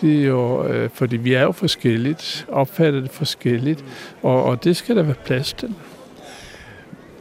[0.00, 3.84] Det er jo, øh, fordi vi er jo forskelligt, opfatter det forskelligt,
[4.22, 5.74] og, og det skal der være plads til.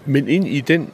[0.05, 0.89] Men ind i den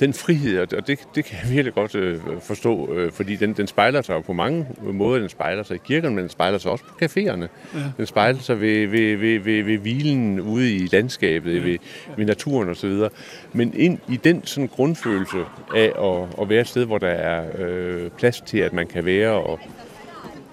[0.00, 3.66] den frihed, og det, det kan jeg virkelig godt øh, forstå, øh, fordi den, den
[3.66, 5.20] spejler sig på mange måder.
[5.20, 7.46] Den spejler sig i kirken, men den spejler sig også på caféerne.
[7.74, 7.82] Ja.
[7.96, 11.60] Den spejler sig ved, ved, ved, ved, ved hvilen ude i landskabet, ja.
[11.60, 11.78] ved,
[12.16, 12.92] ved naturen osv.
[13.52, 15.38] Men ind i den sådan grundfølelse
[15.74, 19.04] af at, at være et sted, hvor der er øh, plads til, at man kan
[19.04, 19.60] være og,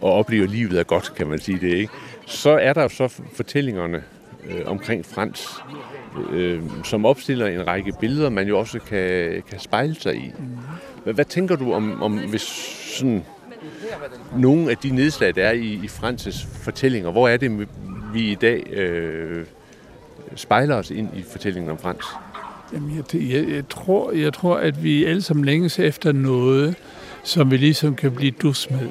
[0.01, 1.93] og opleve, at livet er godt, kan man sige det, ikke?
[2.25, 4.03] så er der så fortællingerne
[4.49, 5.47] øh, omkring Frans,
[6.31, 10.31] øh, som opstiller en række billeder, man jo også kan, kan spejle sig i.
[11.03, 12.41] Hvad, hvad tænker du om, om hvis
[12.97, 13.23] sådan
[14.37, 17.67] nogle af de nedslag, der er i, i Frances fortællinger, hvor er det,
[18.13, 19.45] vi i dag øh,
[20.35, 22.05] spejler os ind i fortællingen om Frans?
[22.73, 26.75] Jamen, jeg, jeg, jeg, tror, jeg tror, at vi alle sammen længes efter noget,
[27.23, 28.89] som vi ligesom kan blive dus med.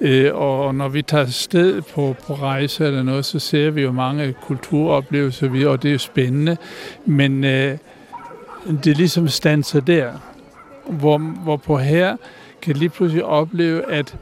[0.00, 3.92] Øh, og når vi tager sted på, på rejse eller noget, så ser vi jo
[3.92, 6.56] mange kulturoplevelser, og det er jo spændende.
[7.04, 7.78] Men øh,
[8.84, 10.12] det er ligesom stanser der,
[10.90, 12.16] hvor, hvor på her
[12.62, 14.16] kan lige pludselig opleve, at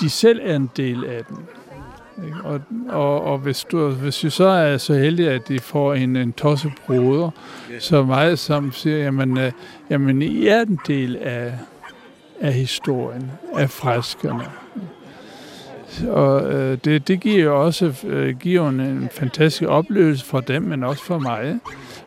[0.00, 1.36] de selv er en del af den.
[2.44, 6.16] Og, og, og hvis, du, hvis du så er så heldig, at de får en,
[6.16, 6.34] en
[6.86, 7.30] broder,
[7.78, 9.52] så meget som siger, jamen, øh,
[9.90, 11.54] jamen I er en del af,
[12.40, 14.44] af historien, af freskerne.
[16.08, 20.62] Og øh, det, det giver jo også øh, giver en, en fantastisk oplevelse for dem,
[20.62, 21.58] men også for mig.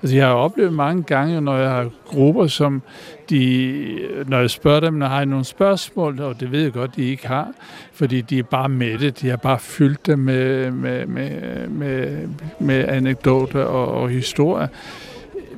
[0.01, 2.81] Altså, jeg har oplevet mange gange, når jeg har grupper, som
[3.29, 6.95] de, når jeg spørger dem, når jeg har nogle spørgsmål, og det ved jeg godt,
[6.95, 7.47] de ikke har,
[7.93, 12.27] fordi de er bare med det, de har bare fyldt det med, med, med, med,
[12.59, 14.67] med anekdoter og, og historier.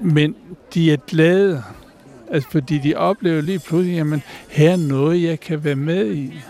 [0.02, 0.36] Men
[0.74, 1.64] de er glade,
[2.32, 6.42] altså, fordi de oplever lige pludselig, jamen, her er noget, jeg kan være med i.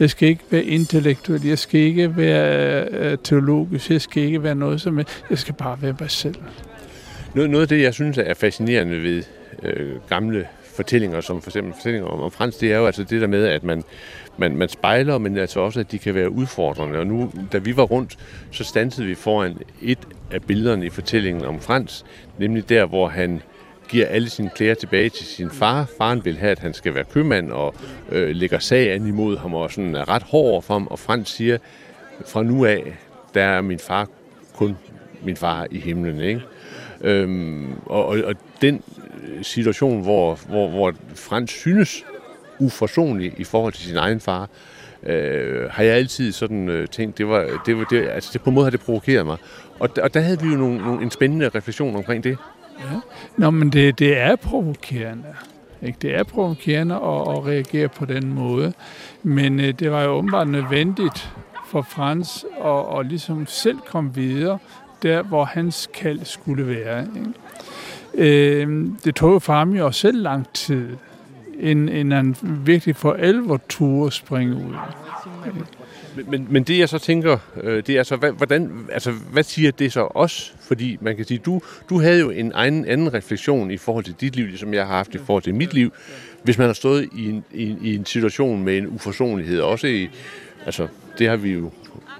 [0.00, 4.54] Jeg skal ikke være intellektuel, jeg skal ikke være øh, teologisk, jeg skal ikke være
[4.54, 5.24] noget som helst.
[5.30, 6.34] jeg skal bare være mig selv.
[7.34, 9.22] Noget, noget af det, jeg synes er fascinerende ved
[9.62, 13.20] øh, gamle fortællinger, som for eksempel fortællinger om, om Frans, det er jo altså det
[13.20, 13.82] der med, at man,
[14.36, 16.98] man, man spejler, men altså også, at de kan være udfordrende.
[16.98, 18.18] Og nu, da vi var rundt,
[18.50, 19.98] så stansede vi foran et
[20.30, 22.04] af billederne i fortællingen om Frans,
[22.38, 23.42] nemlig der, hvor han
[23.88, 25.86] giver alle sine klæder tilbage til sin far.
[25.98, 27.74] Faren vil have, at han skal være købmand og
[28.12, 30.86] øh, lægger sag an imod ham og sådan er ret hård for ham.
[30.86, 31.58] Og Frans siger,
[32.26, 32.96] fra nu af,
[33.34, 34.08] der er min far
[34.54, 34.76] kun
[35.22, 36.20] min far i himlen.
[36.20, 36.42] Ikke?
[37.00, 38.82] Øhm, og, og, og den
[39.28, 42.04] øh, situation, hvor, hvor, hvor Frans synes
[42.58, 44.48] uforsonlig i forhold til sin egen far,
[45.02, 48.50] øh, har jeg altid sådan øh, tænkt, det var, det var det, altså det, på
[48.50, 49.36] en måde har det provokeret mig.
[49.78, 52.38] Og, og der havde vi jo nogle, nogle, en spændende refleksion omkring det.
[52.80, 53.00] Ja.
[53.36, 55.34] Nå, men det, det er provokerende.
[55.82, 55.98] Ikke?
[56.02, 58.72] Det er provokerende at, at reagere på den måde.
[59.22, 61.32] Men øh, det var jo åbenbart nødvendigt
[61.66, 64.58] for Frans at, at ligesom selv komme videre,
[65.02, 67.06] der hvor hans kald skulle være.
[67.16, 67.32] Ikke?
[68.14, 70.88] Øh, det tog for ham jo selv lang tid,
[71.60, 74.74] inden han virkelig for alvor turde springe ud.
[75.46, 75.64] Ikke?
[76.26, 79.70] Men, men det jeg så tænker, øh, det er så, hvad, hvordan, altså, hvad siger
[79.70, 80.54] det så os?
[80.60, 84.14] Fordi man kan sige, du, du havde jo en egen, anden refleksion i forhold til
[84.20, 85.92] dit liv, som ligesom jeg har haft i forhold til mit liv.
[86.42, 90.08] Hvis man har stået i en, i, i en situation med en uforsonlighed, også i,
[90.66, 91.70] altså, det har vi jo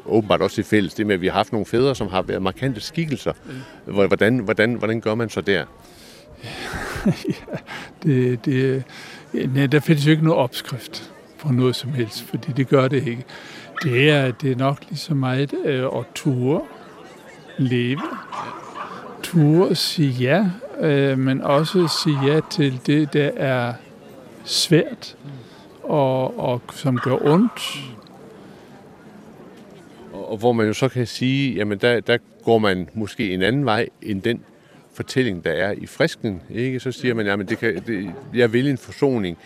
[0.06, 2.42] åbenbart også i fælles, det med, at vi har haft nogle fædre, som har været
[2.42, 3.32] markante skikkelser.
[3.84, 5.64] Hvordan, hvordan, hvordan gør man så der?
[7.04, 7.56] ja,
[8.02, 8.84] det, det,
[9.32, 13.06] nej, der findes jo ikke noget opskrift på noget som helst, fordi det gør det
[13.06, 13.24] ikke.
[13.82, 16.62] Det er, det er nok lige så meget øh, at ture,
[17.58, 18.02] leve,
[19.22, 23.74] ture sige ja, øh, men også sige ja til det, der er
[24.44, 25.16] svært
[25.82, 27.60] og, og som gør ondt.
[30.12, 33.42] Og, og hvor man jo så kan sige, jamen der, der går man måske en
[33.42, 34.44] anden vej end den
[34.92, 36.42] fortælling, der er i frisken.
[36.50, 36.80] Ikke?
[36.80, 39.38] Så siger man, jamen det kan, det, jeg vil en forsoning,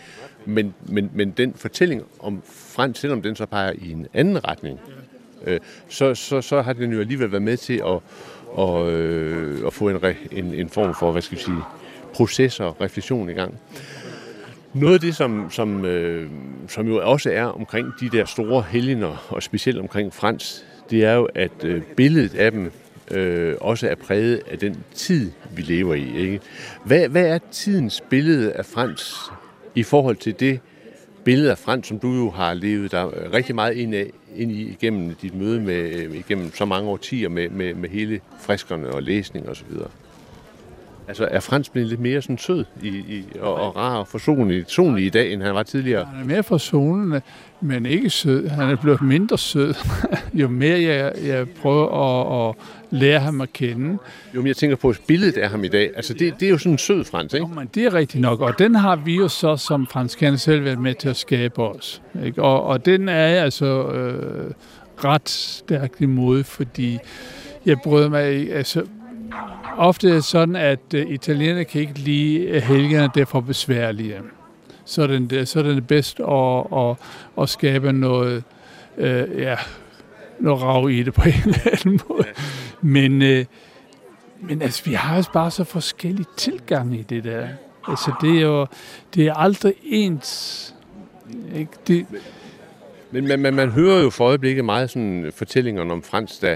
[0.45, 2.41] men, men, men den fortælling om
[2.73, 4.79] Frans, selvom den så peger i en anden retning,
[5.45, 5.59] øh,
[5.89, 7.99] så, så, så har den jo alligevel været med til at,
[8.47, 9.99] og, øh, at få en,
[10.31, 11.61] en, en form for, hvad skal vi sige,
[12.13, 13.59] proces og refleksion i gang.
[14.73, 16.29] Noget af det, som, som, øh,
[16.67, 21.13] som jo også er omkring de der store helgener, og specielt omkring Frans, det er
[21.13, 22.71] jo, at øh, billedet af dem
[23.11, 26.17] øh, også er præget af den tid, vi lever i.
[26.17, 26.39] Ikke?
[26.85, 29.31] Hvad, hvad er tidens billede af Frans
[29.75, 30.59] i forhold til det
[31.25, 34.61] billede frem, som du jo har levet der øh, rigtig meget ind, af, ind i
[34.61, 39.03] igennem dit møde med, øh, igennem så mange årtier med, med, med hele friskerne og
[39.03, 39.71] læsning osv.?
[41.07, 44.65] Altså, er Frans blevet lidt mere sådan sød i, i, og, og rar og forsonlig,
[44.67, 46.05] sonlig i dag, end han var tidligere?
[46.05, 47.21] Han er mere forsonende,
[47.61, 48.47] men ikke sød.
[48.47, 49.73] Han er blevet mindre sød,
[50.33, 52.55] jo mere jeg, jeg prøver at, at
[52.99, 53.97] lære ham at kende.
[54.35, 55.91] Jo, men jeg tænker på billedet af ham i dag.
[55.95, 57.47] Altså, det, det er jo sådan en sød Frans, ikke?
[57.47, 60.63] Jo, men det er rigtigt nok, og den har vi jo så som franskerne selv
[60.65, 62.01] været med til at skabe os.
[62.25, 62.43] Ikke?
[62.43, 64.51] Og, og den er altså øh,
[65.03, 66.99] ret stærkt imod, fordi
[67.65, 68.83] jeg bryder mig altså
[69.77, 73.41] ofte er det sådan, at øh, italienerne kan ikke lide øh, helgerne, det er for
[73.41, 74.15] besværlige.
[74.85, 76.95] Så er det, øh, så er det bedst at, at,
[77.41, 78.43] at skabe noget,
[78.97, 79.55] øh, ja,
[80.39, 82.27] noget rav i det på en eller anden måde.
[82.81, 83.45] Men øh,
[84.41, 87.47] Men altså, vi har også bare så forskellige tilgange i det der.
[87.87, 88.67] Altså, det er jo
[89.15, 90.75] det er aldrig ens.
[91.55, 91.71] Ikke?
[91.87, 92.05] Det,
[93.11, 96.55] men man, man, man hører jo for øjeblikket meget sådan fortællinger om Frans, der,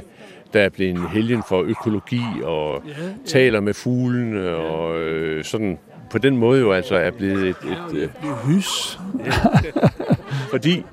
[0.54, 3.10] der er blevet en helgen for økologi og ja, ja.
[3.26, 4.54] taler med fuglene ja.
[4.54, 5.78] og øh, sådan
[6.10, 7.56] på den måde jo altså er blevet et...
[7.94, 8.12] et, et
[8.46, 9.00] hys.
[10.52, 10.84] fordi?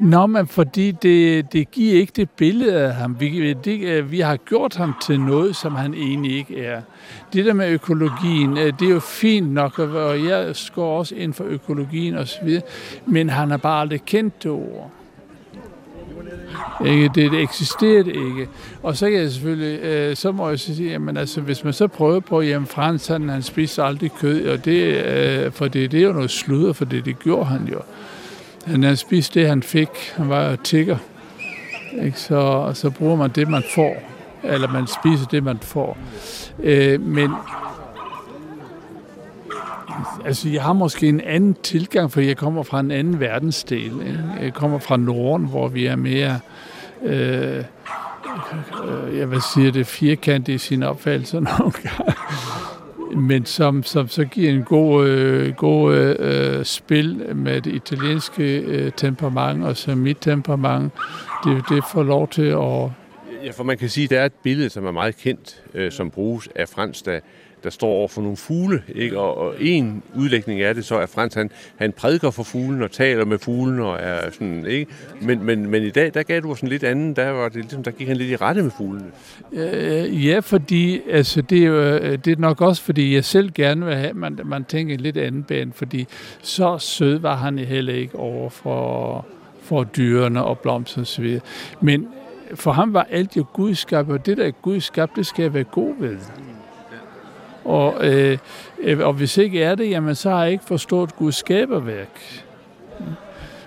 [0.00, 3.20] Nå, men fordi det, det giver ikke det billede af ham.
[3.20, 6.82] Vi, det, øh, vi har gjort ham til noget, som han egentlig ikke er.
[7.32, 11.34] Det der med økologien, øh, det er jo fint nok, og jeg går også ind
[11.34, 12.60] for økologien osv.,
[13.06, 14.90] men han har bare aldrig kendt det ord.
[16.86, 17.10] Ikke?
[17.14, 18.48] Det, det eksisterede ikke.
[18.82, 21.86] Og så kan jeg selvfølgelig, øh, så må jeg sige, jamen altså, hvis man så
[21.86, 26.00] prøver på, jamen Frans, han, han spiser aldrig kød, og det, øh, for det, det
[26.00, 27.78] er jo noget sludder, for det, det gjorde han jo.
[28.66, 29.88] Han, han spiste det, han fik.
[30.16, 30.96] Han var jo tigger.
[32.02, 32.20] Ikke?
[32.20, 34.02] Så, så bruger man det, man får.
[34.42, 35.98] Eller man spiser det, man får.
[36.62, 37.30] Øh, men
[40.24, 43.92] Altså, jeg har måske en anden tilgang, for jeg kommer fra en anden verdensdel.
[44.06, 44.24] Ikke?
[44.40, 46.40] Jeg kommer fra Norden, hvor vi er mere,
[47.02, 47.64] øh, øh
[49.18, 52.14] jeg vil sige det, firkantet i sin opfattelse nogle gange.
[53.16, 58.92] Men som, som så giver en god, øh, god øh, spil med det italienske øh,
[58.96, 60.92] temperament, og så mit temperament,
[61.44, 62.90] det, det får lov til at...
[63.44, 65.92] Ja, for man kan sige, at der er et billede, som er meget kendt, øh,
[65.92, 67.20] som bruges af Frans, der,
[67.68, 69.18] der står over for nogle fugle, ikke?
[69.18, 72.90] Og, og en udlægning af det så er Frans, han, han prædiker for fuglen og
[72.90, 74.92] taler med fuglen og er sådan, ikke?
[75.20, 77.82] Men, men, men i dag, der gav du sådan lidt anden, der, var det, ligesom,
[77.82, 79.10] der gik han lidt i rette med fuglene.
[79.52, 83.52] Øh, ja, fordi altså, det, er jo, øh, det er nok også, fordi jeg selv
[83.54, 86.06] gerne vil have, man, man tænker en lidt anden bane, fordi
[86.42, 89.26] så sød var han heller ikke over for,
[89.62, 91.40] for dyrene og blomsterne osv.
[91.80, 92.08] Men
[92.54, 95.64] for ham var alt jo gudskab, og det der er gudskab, det skal jeg være
[95.64, 96.16] god ved.
[97.68, 98.38] Og, øh,
[98.80, 102.44] øh, og hvis ikke er det, jamen så har jeg ikke forstået Guds skaberværk.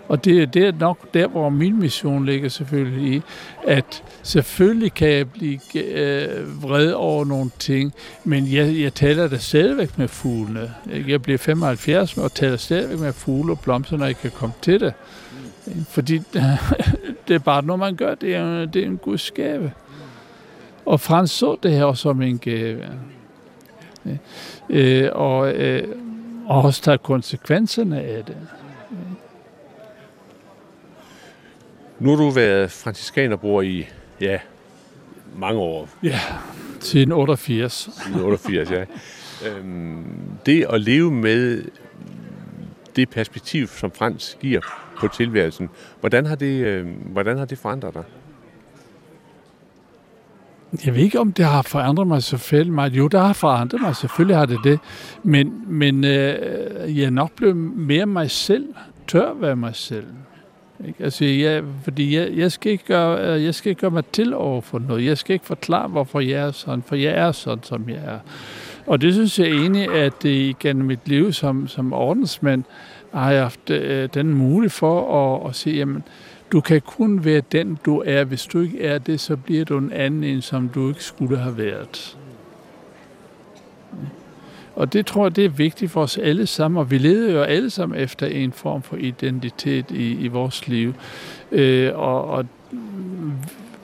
[0.08, 3.22] Og det, det er nok der, hvor min mission ligger selvfølgelig i,
[3.68, 9.38] at selvfølgelig kan jeg blive øh, vred over nogle ting, men jeg, jeg taler da
[9.38, 10.74] stadigvæk med fuglene.
[11.08, 14.80] Jeg bliver 75 og taler stadigvæk med fugle og blomster, når jeg kan komme til
[14.80, 14.94] det.
[15.90, 16.18] Fordi
[17.28, 18.16] det er bare noget, man gør.
[18.16, 19.72] Det er, det er en Guds gave.
[20.86, 22.84] Og Frans så det her som en gave
[24.70, 25.96] øh, og, øh,
[26.48, 28.38] og også tage konsekvenserne af det.
[32.00, 33.88] Nu har du været franciskanerbror i,
[34.22, 34.40] ja,
[35.36, 35.90] mange år.
[36.04, 36.20] Ja,
[36.80, 37.90] siden 88.
[38.06, 38.86] Siden 88, ja.
[39.48, 40.04] Øhm,
[40.46, 41.64] det at leve med
[42.96, 44.62] det perspektiv, som Frans giver
[45.00, 48.04] på tilværelsen, hvordan har det, øh, hvordan har det forandret dig?
[50.86, 52.94] Jeg ved ikke, om det har forandret mig så meget.
[52.94, 53.96] Jo, det har forandret mig.
[53.96, 54.80] Selvfølgelig har det det.
[55.24, 58.66] Men, men øh, jeg er nok blevet mere mig selv.
[59.08, 60.06] Tør være mig selv.
[60.88, 61.04] Ikke?
[61.04, 64.34] Altså, jeg, fordi jeg, jeg, skal ikke gøre, øh, jeg skal ikke gøre mig til
[64.34, 65.06] over for noget.
[65.06, 68.20] Jeg skal ikke forklare, hvorfor jeg er sådan, for jeg er sådan, som jeg er.
[68.86, 72.64] Og det synes jeg egentlig, at det gennem mit liv som, som ordensmand
[73.14, 76.04] har jeg haft øh, den mulighed for at, at se, jamen,
[76.52, 78.24] du kan kun være den, du er.
[78.24, 81.38] Hvis du ikke er det, så bliver du en anden end som du ikke skulle
[81.38, 82.18] have været.
[84.76, 87.42] Og det tror jeg, det er vigtigt for os alle sammen, og vi leder jo
[87.42, 90.94] alle sammen efter en form for identitet i, i vores liv.
[91.52, 92.46] Øh, og, og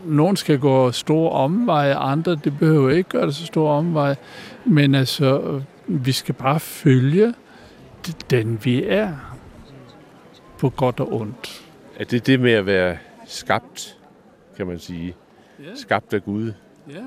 [0.05, 4.15] nogen skal gå store omveje, andre det behøver ikke gøre det så store omveje,
[4.65, 7.33] men altså, vi skal bare følge
[8.29, 9.13] den, vi er,
[10.57, 11.66] på godt og ondt.
[11.99, 13.97] Er det det med at være skabt,
[14.57, 15.15] kan man sige?
[15.59, 15.75] Ja.
[15.75, 16.53] Skabt af Gud?
[16.89, 17.03] Ja.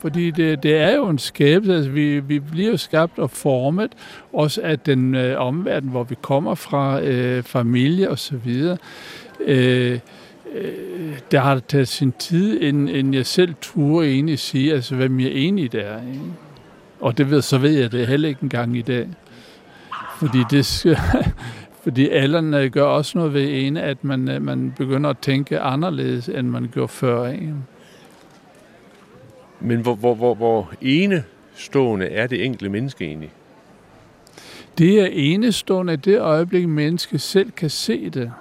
[0.00, 3.92] Fordi det, det er jo en skæbne, altså vi, vi bliver jo skabt og formet,
[4.32, 8.76] også af den øh, omverden, hvor vi kommer fra, øh, familie og så videre.
[9.40, 9.98] Øh,
[10.54, 14.94] øh, der har det taget sin tid, inden, inden jeg selv turde egentlig sige, altså
[14.94, 16.02] hvem jeg egentlig er.
[16.02, 16.20] Ikke?
[17.00, 19.08] Og det ved, så ved jeg det heller ikke engang i dag.
[20.18, 20.86] Fordi det,
[21.88, 26.28] fordi alderen gør også noget ved en, at man, øh, man begynder at tænke anderledes,
[26.28, 27.28] end man gjorde før.
[27.28, 27.54] Ikke?
[29.60, 33.30] Men hvor, hvor, hvor, hvor enestående er det enkelte menneske egentlig?
[34.78, 38.32] Det er enestående i det øjeblik, mennesket selv kan se det,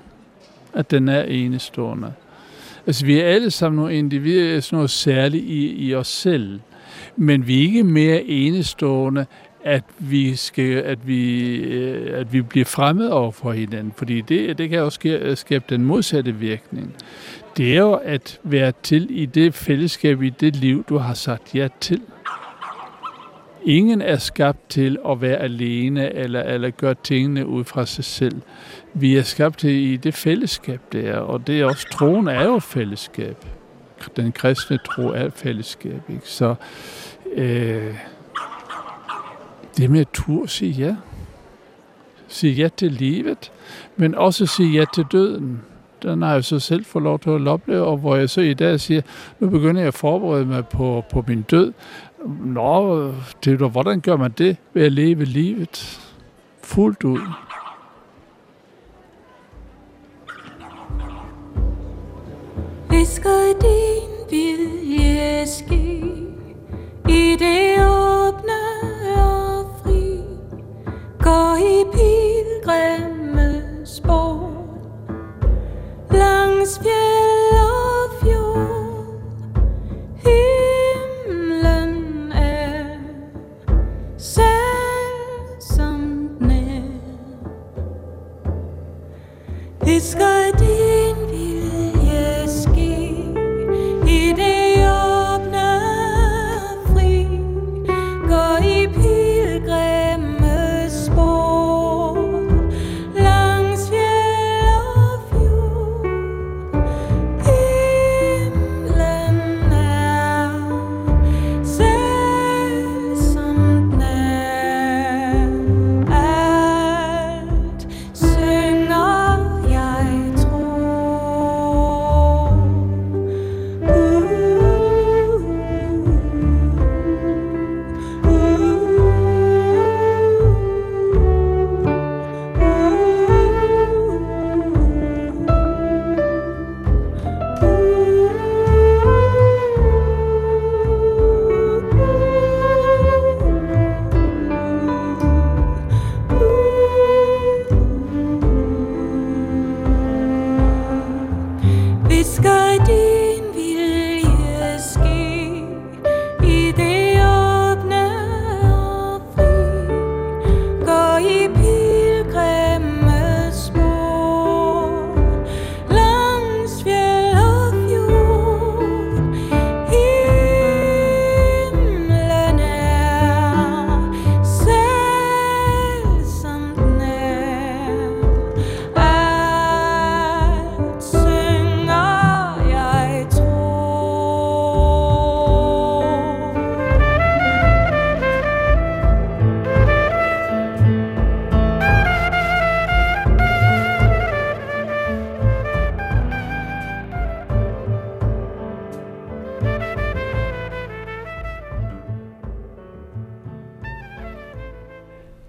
[0.73, 2.13] at den er enestående.
[2.87, 6.59] Altså, vi er alle sammen nogle individer, sådan noget særligt i, i os selv.
[7.15, 9.25] Men vi er ikke mere enestående,
[9.67, 14.57] at vi skal, at vi, øh, at vi bliver fremmed over for hinanden, fordi det,
[14.57, 16.95] det kan også skabe, skabe den modsatte virkning.
[17.57, 21.55] Det er jo at være til i det fællesskab, i det liv, du har sagt
[21.55, 22.01] ja til.
[23.65, 28.41] ingen er skabt til at være alene eller, eller gøre tingene ud fra sig selv.
[28.93, 32.43] Vi er skabt til i det fællesskab, det er, og det er også, troen er
[32.43, 33.45] jo fællesskab.
[34.15, 36.21] Den kristne tro er fællesskab, ikke?
[36.23, 36.55] Så
[37.33, 37.93] øh,
[39.77, 40.95] det med at tur sige ja.
[42.27, 43.51] Sige ja til livet,
[43.95, 45.61] men også sige ja til døden.
[46.03, 48.53] Den har jeg så selv fået lov til at opleve, og hvor jeg så i
[48.53, 49.01] dag siger,
[49.39, 51.73] nu begynder jeg at forberede mig på, på min død.
[52.45, 53.13] Nå,
[53.45, 54.57] det, hvordan gør man det?
[54.73, 55.99] Ved at leve livet
[56.63, 57.19] fuldt ud.
[62.89, 65.97] Visker din vilje ske
[67.09, 68.53] i det åbne
[69.17, 69.46] og
[71.27, 73.47] går i pilgrimme
[73.85, 74.51] spor
[76.11, 79.05] langs fjeld og fjord.
[80.27, 81.93] Himlen
[82.31, 82.85] er
[84.17, 85.21] selvsomt
[86.41, 86.81] nær.
[89.85, 90.56] Det skal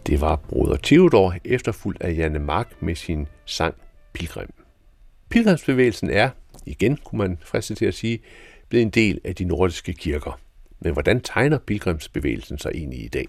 [0.08, 3.74] Det var Broder Theodor, efterfulgt af Janne Mark med sin sang
[4.12, 4.48] Pilgrim.
[5.30, 6.30] Pilgrimsbevægelsen er,
[6.66, 8.18] igen kunne man friste til at sige,
[8.68, 10.40] blevet en del af de nordiske kirker.
[10.80, 13.26] Men hvordan tegner pilgrimsbevægelsen sig egentlig i dag?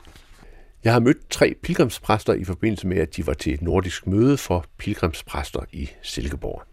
[0.84, 4.38] Jeg har mødt tre pilgrimspræster i forbindelse med, at de var til et nordisk møde
[4.38, 6.64] for pilgrimspræster i Silkeborg.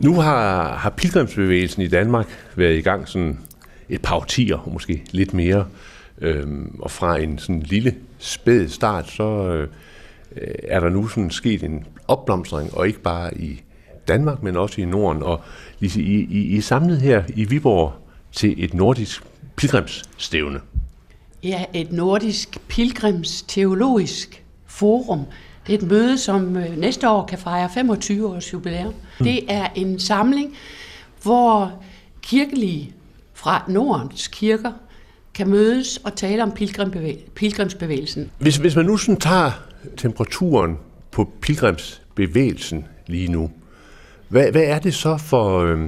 [0.00, 2.26] Nu har, har pilgrimsbevægelsen i Danmark
[2.56, 3.38] været i gang sådan
[3.88, 5.68] et par årtier, måske lidt mere.
[6.20, 9.68] Øhm, og fra en sådan lille spæd start, så øh,
[10.62, 13.62] er der nu sådan sket en opblomstring, og ikke bare i
[14.08, 15.22] Danmark, men også i Norden.
[15.22, 15.40] Og
[15.78, 17.92] Lise, I, I, I er samlet her i Viborg
[18.32, 19.22] til et nordisk
[19.56, 20.60] pilgrimsstævne.
[21.42, 25.24] Ja, et nordisk pilgrims teologisk forum.
[25.66, 28.94] Det er et møde, som øh, næste år kan fejre 25 års jubilæum.
[29.18, 30.54] Det er en samling,
[31.22, 31.82] hvor
[32.22, 32.94] kirkelige
[33.34, 34.72] fra Nordens kirker
[35.38, 38.30] kan mødes og tale om pilgrimbevæ- pilgrimsbevægelsen.
[38.38, 39.50] Hvis, hvis man nu sådan tager
[39.96, 40.78] temperaturen
[41.10, 43.50] på pilgrimsbevægelsen lige nu,
[44.28, 45.60] hvad, hvad er det så for...
[45.60, 45.78] Øh,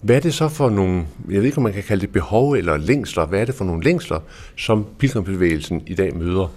[0.00, 2.52] hvad er det så for nogle, jeg ved ikke, om man kan kalde det behov
[2.52, 4.20] eller længsler, hvad er det for nogle længsler,
[4.56, 6.52] som pilgrimsbevægelsen i dag møder?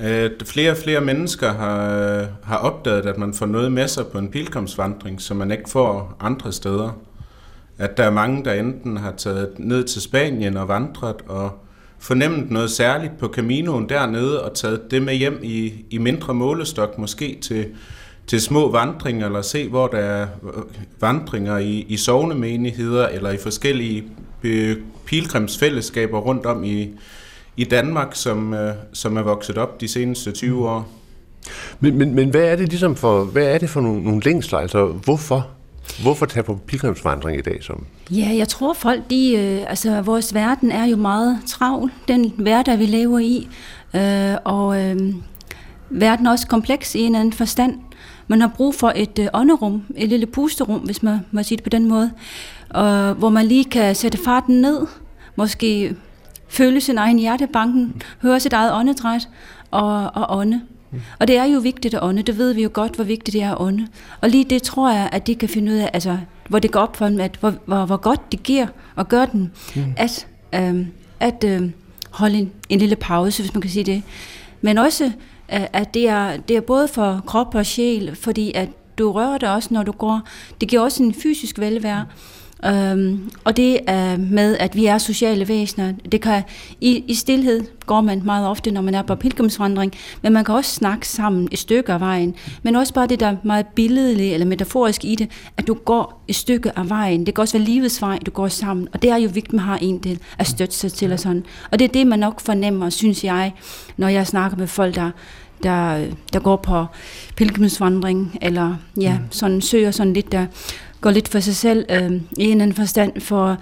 [0.00, 4.18] Øh, flere og flere mennesker har, har opdaget, at man får noget med sig på
[4.18, 7.00] en pilgrimsvandring, som man ikke får andre steder.
[7.78, 11.50] At der er mange, der enten har taget ned til Spanien og vandret og
[11.98, 16.98] fornemmet noget særligt på Caminoen dernede og taget det med hjem i, i mindre målestok,
[16.98, 17.66] måske til,
[18.26, 20.26] til små vandringer, eller se, hvor der er
[21.00, 24.04] vandringer i, i sovnemenigheder eller i forskellige
[24.42, 24.76] øh,
[25.06, 26.90] pilgrimsfællesskaber rundt om i,
[27.56, 30.88] i Danmark, som, øh, som er vokset op de seneste 20 år.
[31.80, 34.58] Men, men, men hvad er det ligesom for, hvad er det for nogle, nogle længsler?
[34.58, 35.57] Altså, hvorfor?
[36.02, 37.86] Hvorfor tage på pilgrimsvandring i dag som?
[38.10, 42.78] Ja, jeg tror folk, de, øh, altså vores verden er jo meget travl, den hverdag
[42.78, 43.48] vi lever i,
[43.94, 45.14] øh, og øh,
[45.90, 47.78] verden er også kompleks i en eller anden forstand.
[48.28, 51.64] Man har brug for et øh, ånderum, et lille pusterum, hvis man må sige det
[51.64, 52.10] på den måde,
[52.70, 54.86] og, hvor man lige kan sætte farten ned,
[55.36, 55.96] måske
[56.48, 59.28] føle sin egen hjertebanken, høre sit eget åndedræt
[59.70, 60.60] og, og ånde.
[61.18, 63.42] Og det er jo vigtigt at ånde, det ved vi jo godt, hvor vigtigt det
[63.42, 63.86] er at ånde.
[64.20, 66.18] Og lige det tror jeg, at de kan finde ud af, altså,
[66.48, 68.66] hvor det går op for dem, at hvor, hvor, hvor godt det giver
[68.96, 69.94] at gøre den, mm.
[69.96, 70.86] at, øh,
[71.20, 71.70] at øh,
[72.10, 74.02] holde en, en lille pause, hvis man kan sige det.
[74.60, 75.04] Men også,
[75.52, 78.68] øh, at det er, det er både for krop og sjæl, fordi at
[78.98, 80.20] du rører dig også, når du går.
[80.60, 82.06] Det giver også en fysisk velvære.
[82.64, 85.92] Øhm, og det er med, at vi er sociale væsener.
[86.12, 86.42] Det kan,
[86.80, 89.92] i, I stillhed går man meget ofte, når man er på pilgrimsvandring,
[90.22, 92.34] men man kan også snakke sammen et stykke af vejen.
[92.62, 96.34] Men også bare det der meget billedlige eller metaforisk i det, at du går et
[96.34, 97.26] stykke af vejen.
[97.26, 98.88] Det kan også være livets vej, du går sammen.
[98.92, 101.20] Og det er jo vigtigt, at man har en del at støtte sig til og
[101.20, 101.44] sådan.
[101.70, 103.52] Og det er det, man nok fornemmer, synes jeg,
[103.96, 105.10] når jeg snakker med folk, der
[105.62, 106.86] der, der går på
[107.36, 110.46] pilgrimsvandring, eller ja, sådan søger sådan lidt, der
[111.00, 113.56] går lidt for sig selv øh, i en eller anden forstand, for,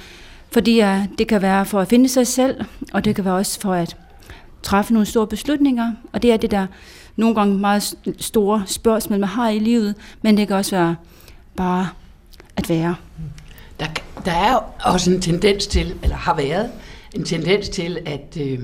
[0.50, 3.60] fordi uh, det kan være for at finde sig selv, og det kan være også
[3.60, 3.96] for at
[4.62, 6.66] træffe nogle store beslutninger, og det er det der
[7.16, 10.96] nogle gange meget store spørgsmål, man har i livet, men det kan også være
[11.56, 11.88] bare
[12.56, 12.94] at være.
[13.80, 13.86] Der,
[14.24, 16.70] der er også en tendens til, eller har været,
[17.14, 18.58] en tendens til, at øh,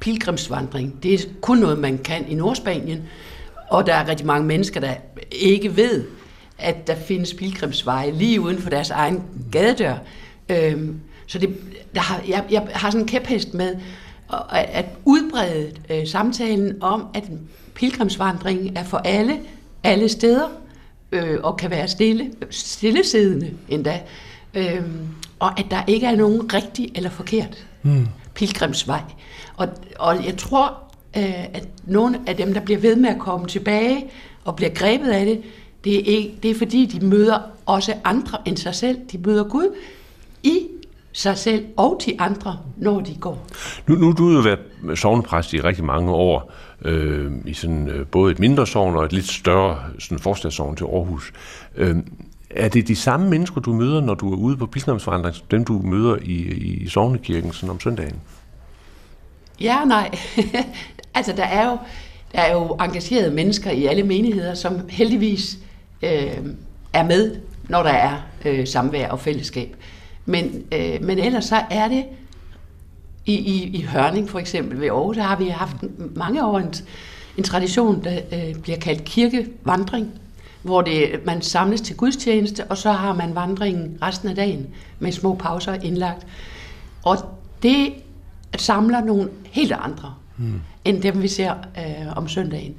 [0.00, 3.02] pilgrimsvandring, det er kun noget, man kan i Nordspanien,
[3.68, 4.94] og der er rigtig mange mennesker, der
[5.32, 6.04] ikke ved,
[6.58, 9.96] at der findes pilgrimsveje lige uden for deres egen gadedør.
[10.48, 11.56] Øhm, så det,
[11.94, 13.76] der har, jeg, jeg har sådan en kæphest med
[14.32, 17.24] at, at udbrede øh, samtalen om, at
[17.74, 19.38] pilgrimsvandring er for alle,
[19.84, 20.48] alle steder,
[21.12, 24.00] øh, og kan være stille, stillesiddende endda.
[24.54, 28.06] Øhm, og at der ikke er nogen rigtig eller forkert mm.
[28.34, 29.02] pilgrimsvej.
[29.56, 30.82] Og, og jeg tror,
[31.16, 34.04] øh, at nogle af dem, der bliver ved med at komme tilbage
[34.44, 35.42] og bliver grebet af det,
[35.86, 38.98] det er, ikke, det er fordi, de møder også andre end sig selv.
[39.12, 39.74] De møder Gud
[40.42, 40.58] i
[41.12, 43.46] sig selv og de andre, når de går.
[43.86, 48.32] Nu, nu du jo været sovnepræst i rigtig mange år, øh, i sådan, øh, både
[48.32, 51.32] et mindre sovn og et lidt større sådan forstadssovn til Aarhus.
[51.76, 51.96] Øh,
[52.50, 54.68] er det de samme mennesker, du møder, når du er ude på
[54.98, 58.20] som dem, du møder i, i sovnekirken sådan om søndagen?
[59.60, 60.10] Ja nej.
[61.14, 61.78] altså, der er, jo,
[62.32, 65.58] der er jo engagerede mennesker i alle menigheder, som heldigvis
[66.02, 66.46] øh,
[66.92, 67.36] er med,
[67.68, 69.76] når der er øh, samvær og fællesskab.
[70.26, 72.04] Men, øh, men ellers så er det
[73.26, 75.76] i, i, i Hørning for eksempel ved Aarhus, der har vi haft
[76.14, 76.74] mange år en,
[77.36, 80.10] en tradition, der øh, bliver kaldt kirkevandring,
[80.62, 84.66] hvor det, man samles til gudstjeneste, og så har man vandringen resten af dagen
[84.98, 86.26] med små pauser indlagt.
[87.04, 87.16] Og
[87.62, 87.92] det
[88.56, 90.60] samler nogle helt andre, hmm.
[90.84, 92.74] end dem vi ser øh, om søndagen.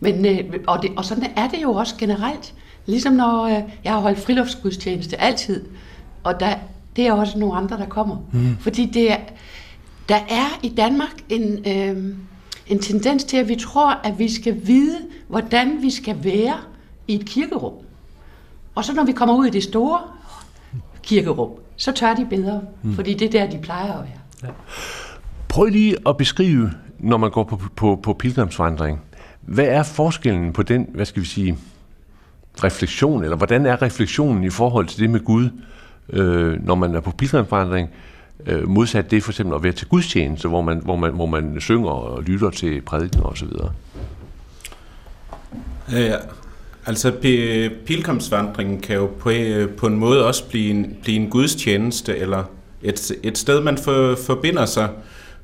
[0.00, 2.54] Men, øh, og, det, og sådan er det jo også generelt.
[2.86, 5.64] Ligesom når øh, jeg har holdt friluftsgudstjeneste altid,
[6.24, 6.54] og der,
[6.96, 8.16] det er også nogle andre, der kommer.
[8.32, 8.56] Mm.
[8.60, 9.16] Fordi det er,
[10.08, 12.14] der er i Danmark en, øh,
[12.66, 14.96] en tendens til, at vi tror, at vi skal vide,
[15.28, 16.54] hvordan vi skal være
[17.08, 17.74] i et kirkerum.
[18.74, 20.00] Og så når vi kommer ud i det store
[21.02, 22.94] kirkerum, så tør de bedre, mm.
[22.94, 24.20] fordi det er der, de plejer at være.
[24.42, 24.48] Ja.
[25.48, 29.00] Prøv lige at beskrive, når man går på, på, på pilgrimsvandring,
[29.40, 31.58] hvad er forskellen på den, hvad skal vi sige,
[32.64, 35.48] refleksion, eller hvordan er refleksionen i forhold til det med Gud,
[36.12, 37.90] øh, når man er på pilgrimsvandring,
[38.46, 41.60] øh, modsat det for eksempel at være til gudstjeneste, hvor man, hvor man, hvor man
[41.60, 43.48] synger og lytter til prædiken osv.?
[45.92, 46.16] Ja,
[46.86, 47.12] altså
[47.86, 52.44] pilgrimsvandringen kan jo på, øh, på en måde også blive en, blive en gudstjeneste, eller
[52.82, 54.88] et, et sted, man for, forbinder sig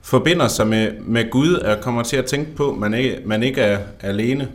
[0.07, 3.43] forbinder sig med, med Gud, og kommer til at tænke på, at man ikke, man
[3.43, 4.49] ikke er alene.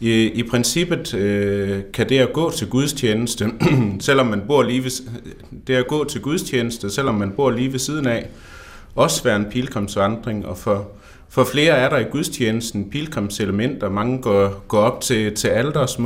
[0.00, 3.50] I, i princippet øh, kan det at gå til gudstjeneste,
[4.00, 4.90] selvom man bor lige ved,
[5.66, 8.26] det at gå til gudstjeneste, selvom man bor lige ved siden af,
[8.94, 10.88] også være en pilgrimsvandring, og for,
[11.28, 13.88] for flere er der i gudstjenesten pilgrimselementer.
[13.88, 15.98] Mange går, går op til, til alders,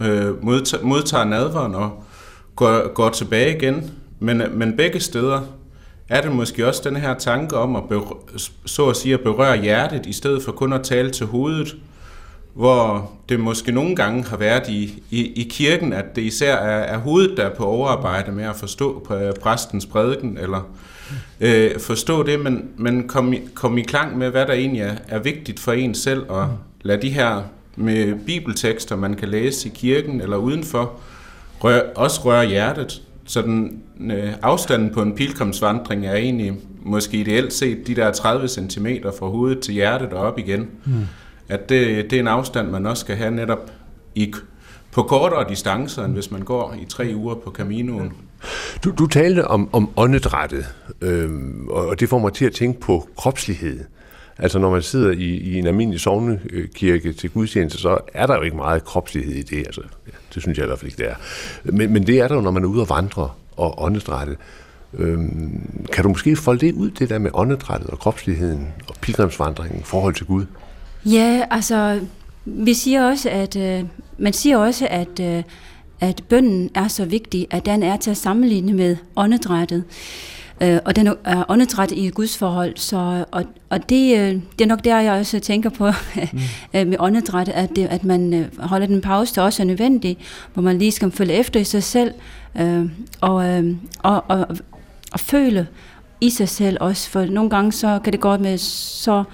[0.00, 2.04] øh, modtager, modtager nadveren og
[2.56, 3.90] går, går tilbage igen.
[4.20, 5.40] Men, men begge steder
[6.08, 9.62] er det måske også den her tanke om at berøre, så at sige at berøre
[9.62, 11.76] hjertet, i stedet for kun at tale til hovedet,
[12.54, 16.94] hvor det måske nogle gange har været i, i, i kirken, at det især er,
[16.94, 20.68] er hovedet, der er på overarbejde med at forstå øh, præstens prædiken, eller
[21.40, 24.94] øh, forstå det, men, men kom, i, kom i klang med, hvad der egentlig er,
[25.08, 27.42] er vigtigt for en selv, og lade de her
[27.76, 31.00] med bibeltekster, man kan læse i kirken eller udenfor,
[31.64, 33.02] rør, også rører hjertet.
[33.26, 36.52] Så den, øh, afstanden på en pilgrimsvandring er egentlig
[36.82, 38.86] måske ideelt set de der 30 cm
[39.18, 40.68] fra hovedet til hjertet og op igen.
[40.84, 40.92] Mm.
[41.48, 43.70] At det, det er en afstand, man også skal have netop
[44.14, 44.34] i,
[44.92, 48.12] på kortere distancer, end hvis man går i tre uger på Caminoen.
[48.84, 51.30] Du, du talte om, om åndedrættet, øh,
[51.68, 53.84] og det får mig til at tænke på kropslighed.
[54.38, 58.42] Altså når man sidder i, i en almindelig sovnekirke til gudstjeneste, så er der jo
[58.42, 59.58] ikke meget kropslighed i det.
[59.58, 61.14] Altså, ja, det synes jeg i hvert fald ikke, det er.
[61.64, 64.36] Men, men det er der jo, når man er ude og vandre og åndedrætte.
[64.98, 69.80] Øhm, kan du måske folde det ud, det der med åndedrættet og kropsligheden og pilgrimsvandringen
[69.80, 70.44] i forhold til Gud?
[71.04, 72.00] Ja, altså,
[72.44, 73.84] vi siger også, at øh,
[74.18, 75.42] man siger også, at, øh,
[76.00, 79.84] at bønden er så vigtig, at den er til at sammenligne med åndedrættet.
[80.60, 84.66] Øh, og den er åndedræt i et gudsforhold, så, og, og det, øh, det er
[84.66, 85.90] nok der, jeg også tænker på
[86.32, 86.38] mm.
[86.90, 90.18] med åndedræt, at, det, at man øh, holder den pause, der også er nødvendig,
[90.54, 92.14] hvor man lige skal følge efter i sig selv,
[92.60, 92.84] øh,
[93.20, 94.46] og, øh, og, og,
[95.12, 95.66] og føle
[96.20, 99.24] i sig selv også, for nogle gange så kan det gå med så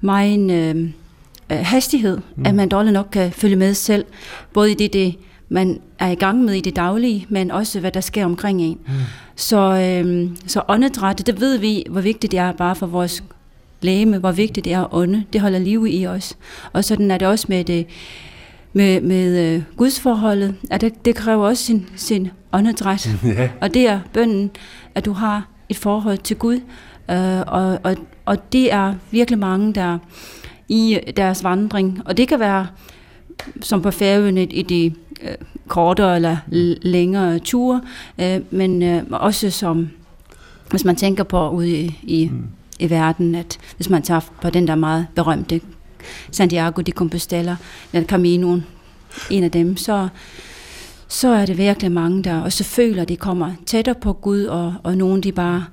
[0.00, 0.90] meget øh,
[1.50, 2.46] hastighed, mm.
[2.46, 4.04] at man dårligt nok kan følge med selv,
[4.52, 5.14] både i det, det
[5.48, 8.78] man er i gang med i det daglige, men også hvad der sker omkring en.
[8.86, 8.92] Mm.
[9.36, 13.24] Så, øh, så åndedræt, det ved vi, hvor vigtigt det er bare for vores
[13.80, 15.24] læme, hvor vigtigt det er at ånde.
[15.32, 16.36] Det holder liv i os.
[16.72, 17.86] Og sådan er det også med det,
[18.72, 23.08] med, med øh, gudsforholdet, at det, det kræver også sin, sin åndedræt.
[23.24, 23.48] Ja.
[23.60, 24.50] Og det er bønden,
[24.94, 26.60] at du har et forhold til Gud.
[27.10, 29.98] Øh, og, og, og det er virkelig mange, der
[30.68, 32.66] i deres vandring, og det kan være
[33.60, 34.92] som på færøen i de
[35.22, 35.34] øh,
[35.68, 36.36] kortere eller
[36.82, 37.80] længere ture,
[38.18, 39.90] øh, men øh, også som,
[40.70, 42.42] hvis man tænker på ude i, i, mm.
[42.78, 45.60] i verden, at hvis man tager på den der meget berømte
[46.30, 47.56] Santiago de Compostela,
[47.92, 48.64] eller Caminoen,
[49.30, 50.08] en af dem, så,
[51.08, 54.74] så er det virkelig mange, der også føler, at de kommer tættere på Gud, og,
[54.82, 55.64] og nogen de bare,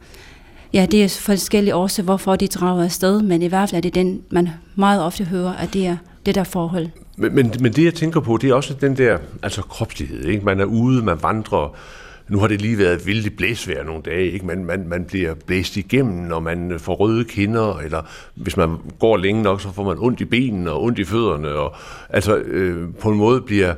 [0.74, 3.95] ja, det er forskellige årsager, hvorfor de drager afsted, men i hvert fald er det
[3.95, 6.88] den, man meget ofte hører, at det er det der forhold.
[7.17, 10.26] Men, men, men det, jeg tænker på, det er også den der altså kropslighed.
[10.26, 10.45] Ikke?
[10.45, 11.76] Man er ude, man vandrer.
[12.28, 14.32] Nu har det lige været vildt blæsvejr nogle dage.
[14.32, 14.45] Ikke?
[14.45, 18.01] Man, man, man bliver blæst igennem, når man får røde kinder, eller
[18.36, 21.49] hvis man går længe nok, så får man ondt i benene og ondt i fødderne.
[21.49, 21.76] Og,
[22.09, 23.74] altså øh, på en måde bliver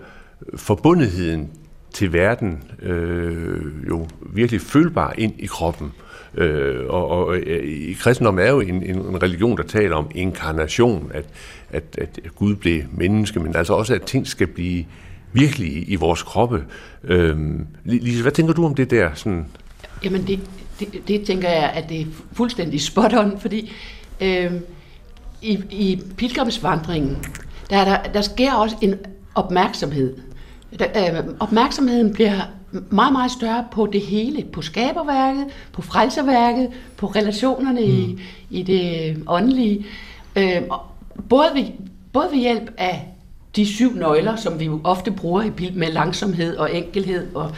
[0.56, 1.50] forbundetheden
[1.94, 5.88] til verden øh, jo virkelig følbar ind i kroppen.
[5.88, 10.12] Øh, Øh, og, og øh, i kristendommen er jo en, en religion, der taler om
[10.16, 11.26] inkarnation, at,
[11.70, 14.86] at, at Gud blev menneske, men altså også, at ting skal blive
[15.34, 16.64] virkelig i, i vores kroppe.
[17.04, 17.38] Øh,
[17.86, 19.10] Lise, hvad tænker du om det der?
[19.14, 19.46] Sådan?
[20.04, 20.40] Jamen, det,
[20.80, 23.74] det, det tænker jeg, at det er fuldstændig spot on, fordi
[24.22, 24.52] øh,
[25.42, 27.18] i, i pilgrimsvandringen,
[27.70, 28.96] der, der, der sker også en
[29.36, 30.18] opmærksomhed.
[30.80, 32.42] Der, øh, opmærksomheden bliver
[32.90, 34.46] meget, meget større på det hele.
[34.54, 37.88] På skaberværket, på frelserværket, på relationerne mm.
[37.88, 38.20] i,
[38.50, 39.86] i det åndelige.
[40.36, 40.62] Øh,
[41.30, 41.66] både, ved,
[42.14, 43.08] både ved hjælp af
[43.56, 47.52] de syv nøgler, som vi jo ofte bruger i med langsomhed og enkelhed og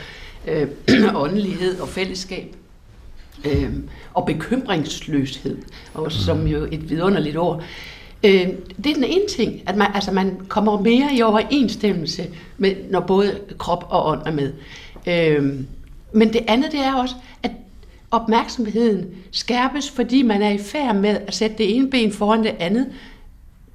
[0.48, 0.68] øh,
[1.24, 2.56] åndelighed og fællesskab.
[3.46, 3.74] Øh,
[4.14, 5.58] og bekymringsløshed,
[5.94, 7.64] og som jo et vidunderligt ord.
[8.24, 8.48] Øh,
[8.84, 13.00] det er den ene ting, at man, altså man kommer mere i overensstemmelse, med, når
[13.00, 14.54] både krop og ånd er med.
[15.08, 15.54] Øh,
[16.14, 17.52] men det andet, det er også, at
[18.12, 22.56] opmærksomheden skærpes, fordi man er i færd med at sætte det ene ben foran det
[22.60, 22.88] andet,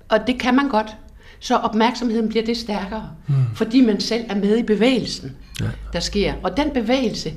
[0.09, 0.97] og det kan man godt.
[1.41, 3.35] Så opmærksomheden bliver det stærkere, mm.
[3.55, 5.67] fordi man selv er med i bevægelsen, ja.
[5.93, 6.35] der sker.
[6.43, 7.33] Og den bevægelse,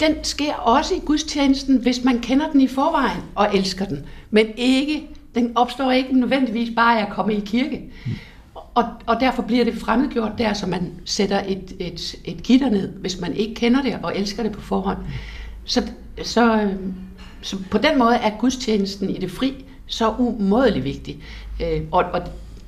[0.00, 4.06] den sker også i gudstjenesten, hvis man kender den i forvejen og elsker den.
[4.30, 7.82] Men ikke, den opstår ikke nødvendigvis bare af at komme i kirke.
[8.06, 8.12] Mm.
[8.76, 12.88] Og, og derfor bliver det fremmedgjort der, så man sætter et, et, et gitter ned,
[12.88, 14.98] hvis man ikke kender det og elsker det på forhånd.
[15.64, 15.82] Så,
[16.22, 16.70] så,
[17.42, 21.22] så på den måde er gudstjenesten i det fri så umådelig vigtig.
[21.62, 22.20] Øh, og, og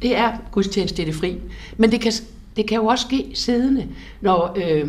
[0.03, 1.37] det er gudstjeneste i det fri.
[1.77, 2.13] Men det kan,
[2.57, 3.87] det kan jo også ske siddende,
[4.21, 4.89] når, øh,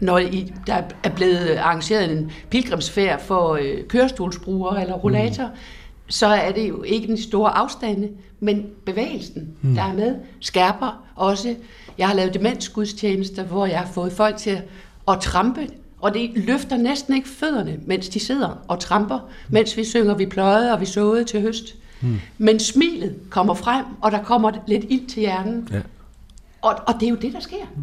[0.00, 5.46] når I, der er blevet arrangeret en pilgrimsfærd for øh, kørestolsbrugere eller rollator.
[5.46, 5.58] Mm
[6.08, 8.08] så er det jo ikke den store afstande,
[8.40, 9.74] men bevægelsen, mm.
[9.74, 11.54] der er med, skærper også.
[11.98, 14.60] Jeg har lavet demensgudstjenester, hvor jeg har fået folk til
[15.08, 15.68] at trampe,
[16.00, 20.26] og det løfter næsten ikke fødderne, mens de sidder og tramper, mens vi synger, vi
[20.26, 21.74] pløjede og vi såede til høst.
[22.00, 22.20] Mm.
[22.38, 25.68] Men smilet kommer frem, og der kommer lidt ild til hjernen.
[25.72, 25.80] Ja.
[26.62, 27.66] Og, og det er jo det, der sker.
[27.76, 27.82] Mm.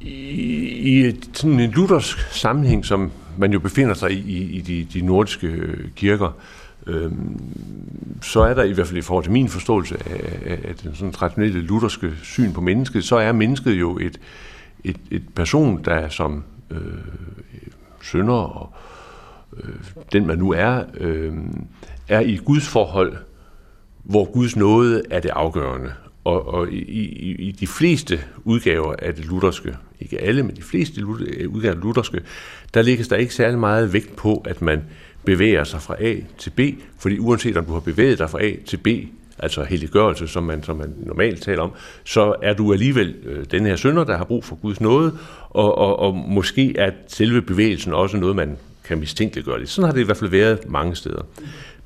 [0.00, 4.86] I, i sådan en luthersk sammenhæng, som man jo befinder sig i, i, i de,
[4.92, 5.62] de nordiske
[5.96, 6.32] kirker,
[6.86, 7.40] Øhm,
[8.22, 11.12] så er der i hvert fald i forhold til min forståelse af, af den sådan
[11.12, 14.20] traditionelle lutherske syn på mennesket, så er mennesket jo et,
[14.84, 16.78] et, et person, der som øh,
[18.02, 18.74] sønder og
[19.56, 19.74] øh,
[20.12, 21.34] den man nu er, øh,
[22.08, 23.16] er i et Guds forhold,
[24.02, 25.92] hvor Guds nåde er det afgørende.
[26.24, 30.62] Og, og i, i, i de fleste udgaver af det lutherske, ikke alle, men de
[30.62, 32.20] fleste udgaver af det lutherske,
[32.74, 34.82] der lægges der ikke særlig meget vægt på, at man
[35.24, 36.60] bevæger sig fra A til B,
[36.98, 38.88] fordi uanset om du har bevæget dig fra A til B,
[39.38, 41.72] altså helliggørelse, som man, som man normalt taler om,
[42.04, 45.18] så er du alligevel øh, den her sønder, der har brug for Guds nåde,
[45.50, 49.70] og, og, og måske er selve bevægelsen også noget, man kan mistænkeliggøre lidt.
[49.70, 51.22] Sådan har det i hvert fald været mange steder.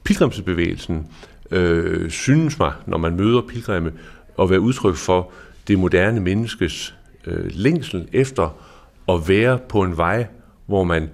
[0.04, 1.06] Pilgrimsbevægelsen
[1.50, 3.92] øh, synes mig, når man møder pilgrimme,
[4.38, 5.30] at være udtryk for
[5.68, 6.94] det moderne menneskes
[7.26, 8.56] øh, længsel efter
[9.08, 10.26] at være på en vej,
[10.66, 11.08] hvor man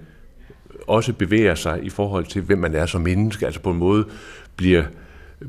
[0.87, 3.45] også bevæger sig i forhold til, hvem man er som menneske.
[3.45, 4.05] Altså på en måde
[4.55, 4.83] bliver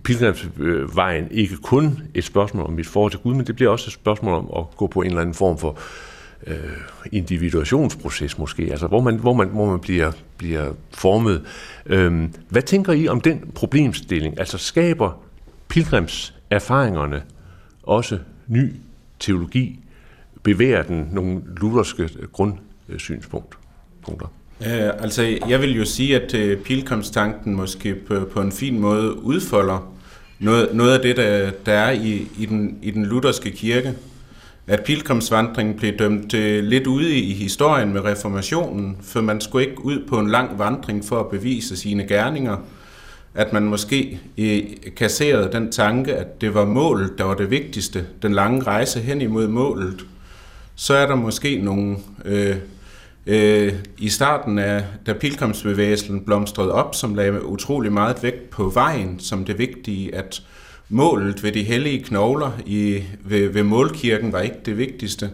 [0.04, 3.92] pilgrimsvejen ikke kun et spørgsmål om mit forhold til Gud, men det bliver også et
[3.92, 5.78] spørgsmål om at gå på en eller anden form for
[6.46, 6.56] øh,
[7.12, 11.44] individuationsproces måske, altså hvor man, hvor man, hvor man bliver, bliver formet.
[11.86, 14.38] Øhm, hvad tænker I om den problemstilling?
[14.38, 15.22] Altså skaber
[15.68, 17.22] pilgrimserfaringerne
[17.82, 18.74] også ny
[19.18, 19.80] teologi?
[20.42, 24.28] Bevæger den nogle lutherske grundsynspunkter?
[24.60, 29.92] Øh, altså, jeg vil jo sige, at uh, måske på, på en fin måde udfolder
[30.38, 33.94] noget, noget af det, der, der er i, i, den, i den lutherske kirke.
[34.68, 39.84] At pilgrimsvandringen blev dømt øh, lidt ude i, historien med reformationen, for man skulle ikke
[39.84, 42.56] ud på en lang vandring for at bevise sine gerninger.
[43.34, 44.62] At man måske øh,
[44.96, 49.20] kasserede den tanke, at det var målet, der var det vigtigste, den lange rejse hen
[49.20, 50.06] imod målet.
[50.74, 51.96] Så er der måske nogle...
[52.24, 52.56] Øh,
[53.26, 59.20] øh, i starten af, da pilgrimsbevægelsen blomstrede op, som lagde utrolig meget vægt på vejen,
[59.20, 60.42] som det vigtige, at
[60.88, 65.30] målet ved de hellige knogler i, ved, ved målkirken var ikke det vigtigste.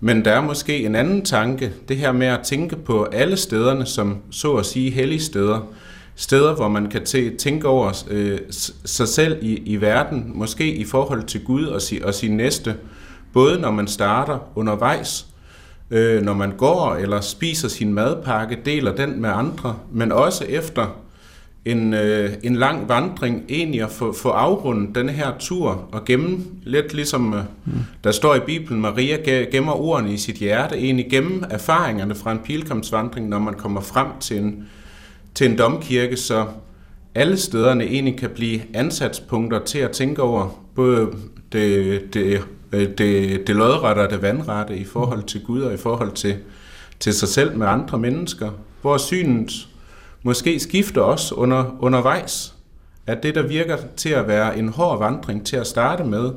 [0.00, 3.86] Men der er måske en anden tanke, det her med at tænke på alle stederne,
[3.86, 5.72] som så at sige hellige steder.
[6.14, 7.04] Steder, hvor man kan
[7.38, 8.38] tænke over øh,
[8.84, 12.74] sig selv i, i verden, måske i forhold til Gud og, si, og sin næste,
[13.32, 15.27] både når man starter undervejs,
[15.90, 20.96] øh, når man går eller spiser sin madpakke, deler den med andre, men også efter
[21.64, 26.38] en, øh, en lang vandring, egentlig at få, få afrundet den her tur og gemme,
[26.62, 27.72] lidt ligesom øh, mm.
[28.04, 32.38] der står i Bibelen, Maria gemmer ordene i sit hjerte, egentlig gemme erfaringerne fra en
[32.38, 34.68] pilgrimsvandring, når man kommer frem til en,
[35.34, 36.46] til en domkirke, så
[37.14, 41.08] alle stederne egentlig kan blive ansatspunkter til at tænke over både
[41.52, 42.40] det, det
[42.72, 42.98] det,
[43.46, 46.36] det lodrette og det vandrette i forhold til Gud og i forhold til,
[47.00, 48.50] til sig selv med andre mennesker,
[48.82, 49.68] hvor synet
[50.22, 52.54] måske skifter også under, undervejs.
[53.06, 56.30] At det, der virker til at være en hård vandring til at starte med,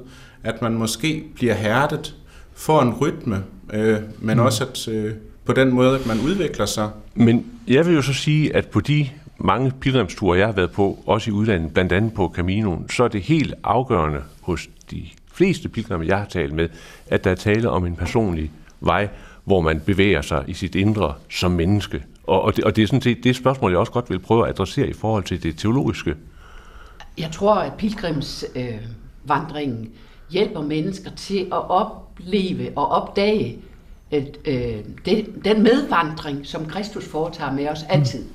[0.44, 2.16] at man måske bliver hærdet,
[2.54, 4.44] får en rytme, øh, men mm.
[4.44, 5.14] også at øh,
[5.46, 6.90] på den måde, at man udvikler sig.
[7.16, 11.00] Men jeg vil jo så sige, at på de mange pilgrimsture, jeg har været på,
[11.06, 15.04] også i udlandet, blandt andet på Caminoen, så er det helt afgørende hos de
[15.42, 16.70] fleste pilgrimme, jeg har talt med,
[17.08, 19.10] at der er tale om en personlig vej,
[19.44, 22.04] hvor man bevæger sig i sit indre som menneske.
[22.24, 24.44] Og, og, det, og det er sådan set det spørgsmål, jeg også godt vil prøve
[24.44, 26.16] at adressere i forhold til det teologiske.
[27.18, 29.89] Jeg tror, at pilgrimsvandringen øh,
[30.30, 33.60] hjælper mennesker til at opleve og opdage
[34.12, 34.76] at, øh,
[35.06, 38.24] det, den medvandring, som Kristus foretager med os altid.
[38.24, 38.30] Mm.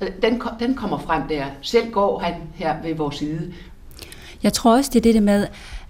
[0.00, 0.06] Ja.
[0.22, 1.44] Den, den kommer frem der.
[1.62, 3.52] Selv går han her ved vores side.
[4.42, 5.46] Jeg tror også, det er det med,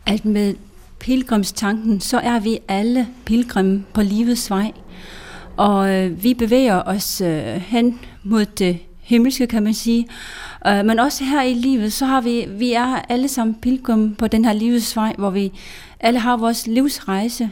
[0.06, 0.54] at med
[1.00, 4.72] pilgrimstanken, så er vi alle pilgrim på livets vej.
[5.56, 10.08] Og øh, vi bevæger os øh, hen mod det himmelske, kan man sige.
[10.66, 14.26] Øh, men også her i livet, så har vi, vi er alle sammen pilgrim på
[14.26, 15.52] den her livets vej, hvor vi
[16.00, 17.50] alle har vores livsrejse.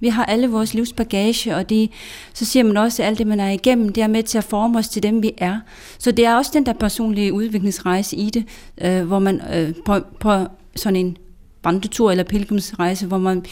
[0.00, 1.90] Vi har alle vores livsbagage, og det,
[2.32, 4.44] så siger man også, at alt det, man er igennem, det er med til at
[4.44, 5.60] forme os til dem, vi er.
[5.98, 8.44] Så det er også den der personlige udviklingsrejse i det,
[8.80, 10.46] øh, hvor man øh, på, på
[10.76, 11.16] sådan en
[11.64, 13.44] vandretur eller pilgrimsrejse, hvor man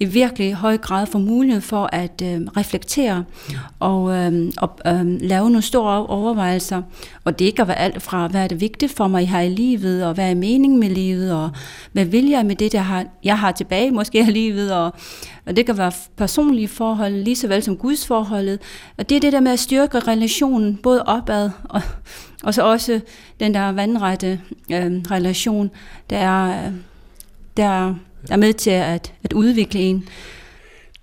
[0.00, 3.24] i virkelig høj grad får mulighed for at øh, reflektere
[3.78, 6.82] og, øh, og øh, lave nogle store overvejelser.
[7.24, 10.04] Og det kan være alt fra, hvad er det vigtigt for mig her i livet,
[10.04, 11.50] og hvad er meningen med livet, og
[11.92, 14.92] hvad vil jeg med det, der har, jeg har tilbage måske i livet, og,
[15.46, 18.58] og det kan være personlige forhold, lige så vel som Guds forholdet.
[18.98, 21.82] Og det er det der med at styrke relationen, både opad og,
[22.42, 23.00] og så også
[23.40, 24.40] den der vandrette
[24.72, 25.70] øh, relation,
[26.10, 26.66] der er...
[26.66, 26.72] Øh,
[27.58, 27.94] der
[28.30, 30.08] er med til at, at udvikle en.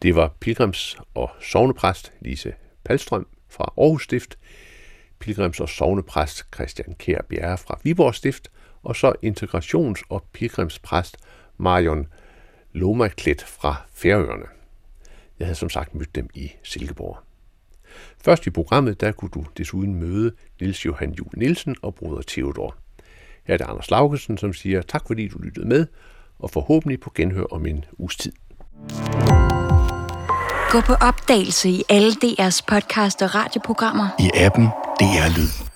[0.01, 2.53] Det var pilgrims- og sovnepræst Lise
[2.85, 4.37] Palstrøm fra Aarhus Stift,
[5.23, 8.51] pilgrims- og sovnepræst Christian Kær Bjerre fra Viborg Stift,
[8.83, 11.17] og så integrations- og pilgrimspræst
[11.57, 12.07] Marion
[12.73, 14.45] Lomaklet fra Færøerne.
[15.39, 17.17] Jeg havde som sagt mødt dem i Silkeborg.
[18.23, 20.31] Først i programmet, der kunne du desuden møde
[20.61, 22.75] Nils Johan Jul Nielsen og bruder Theodor.
[23.43, 25.87] Her er det Anders Laugesen, som siger tak fordi du lyttede med,
[26.39, 28.31] og forhåbentlig på genhør om en uges tid.
[30.69, 34.07] Gå på opdagelse i alle DR's podcast og radioprogrammer.
[34.19, 34.65] I appen
[34.99, 35.74] DR Lyd.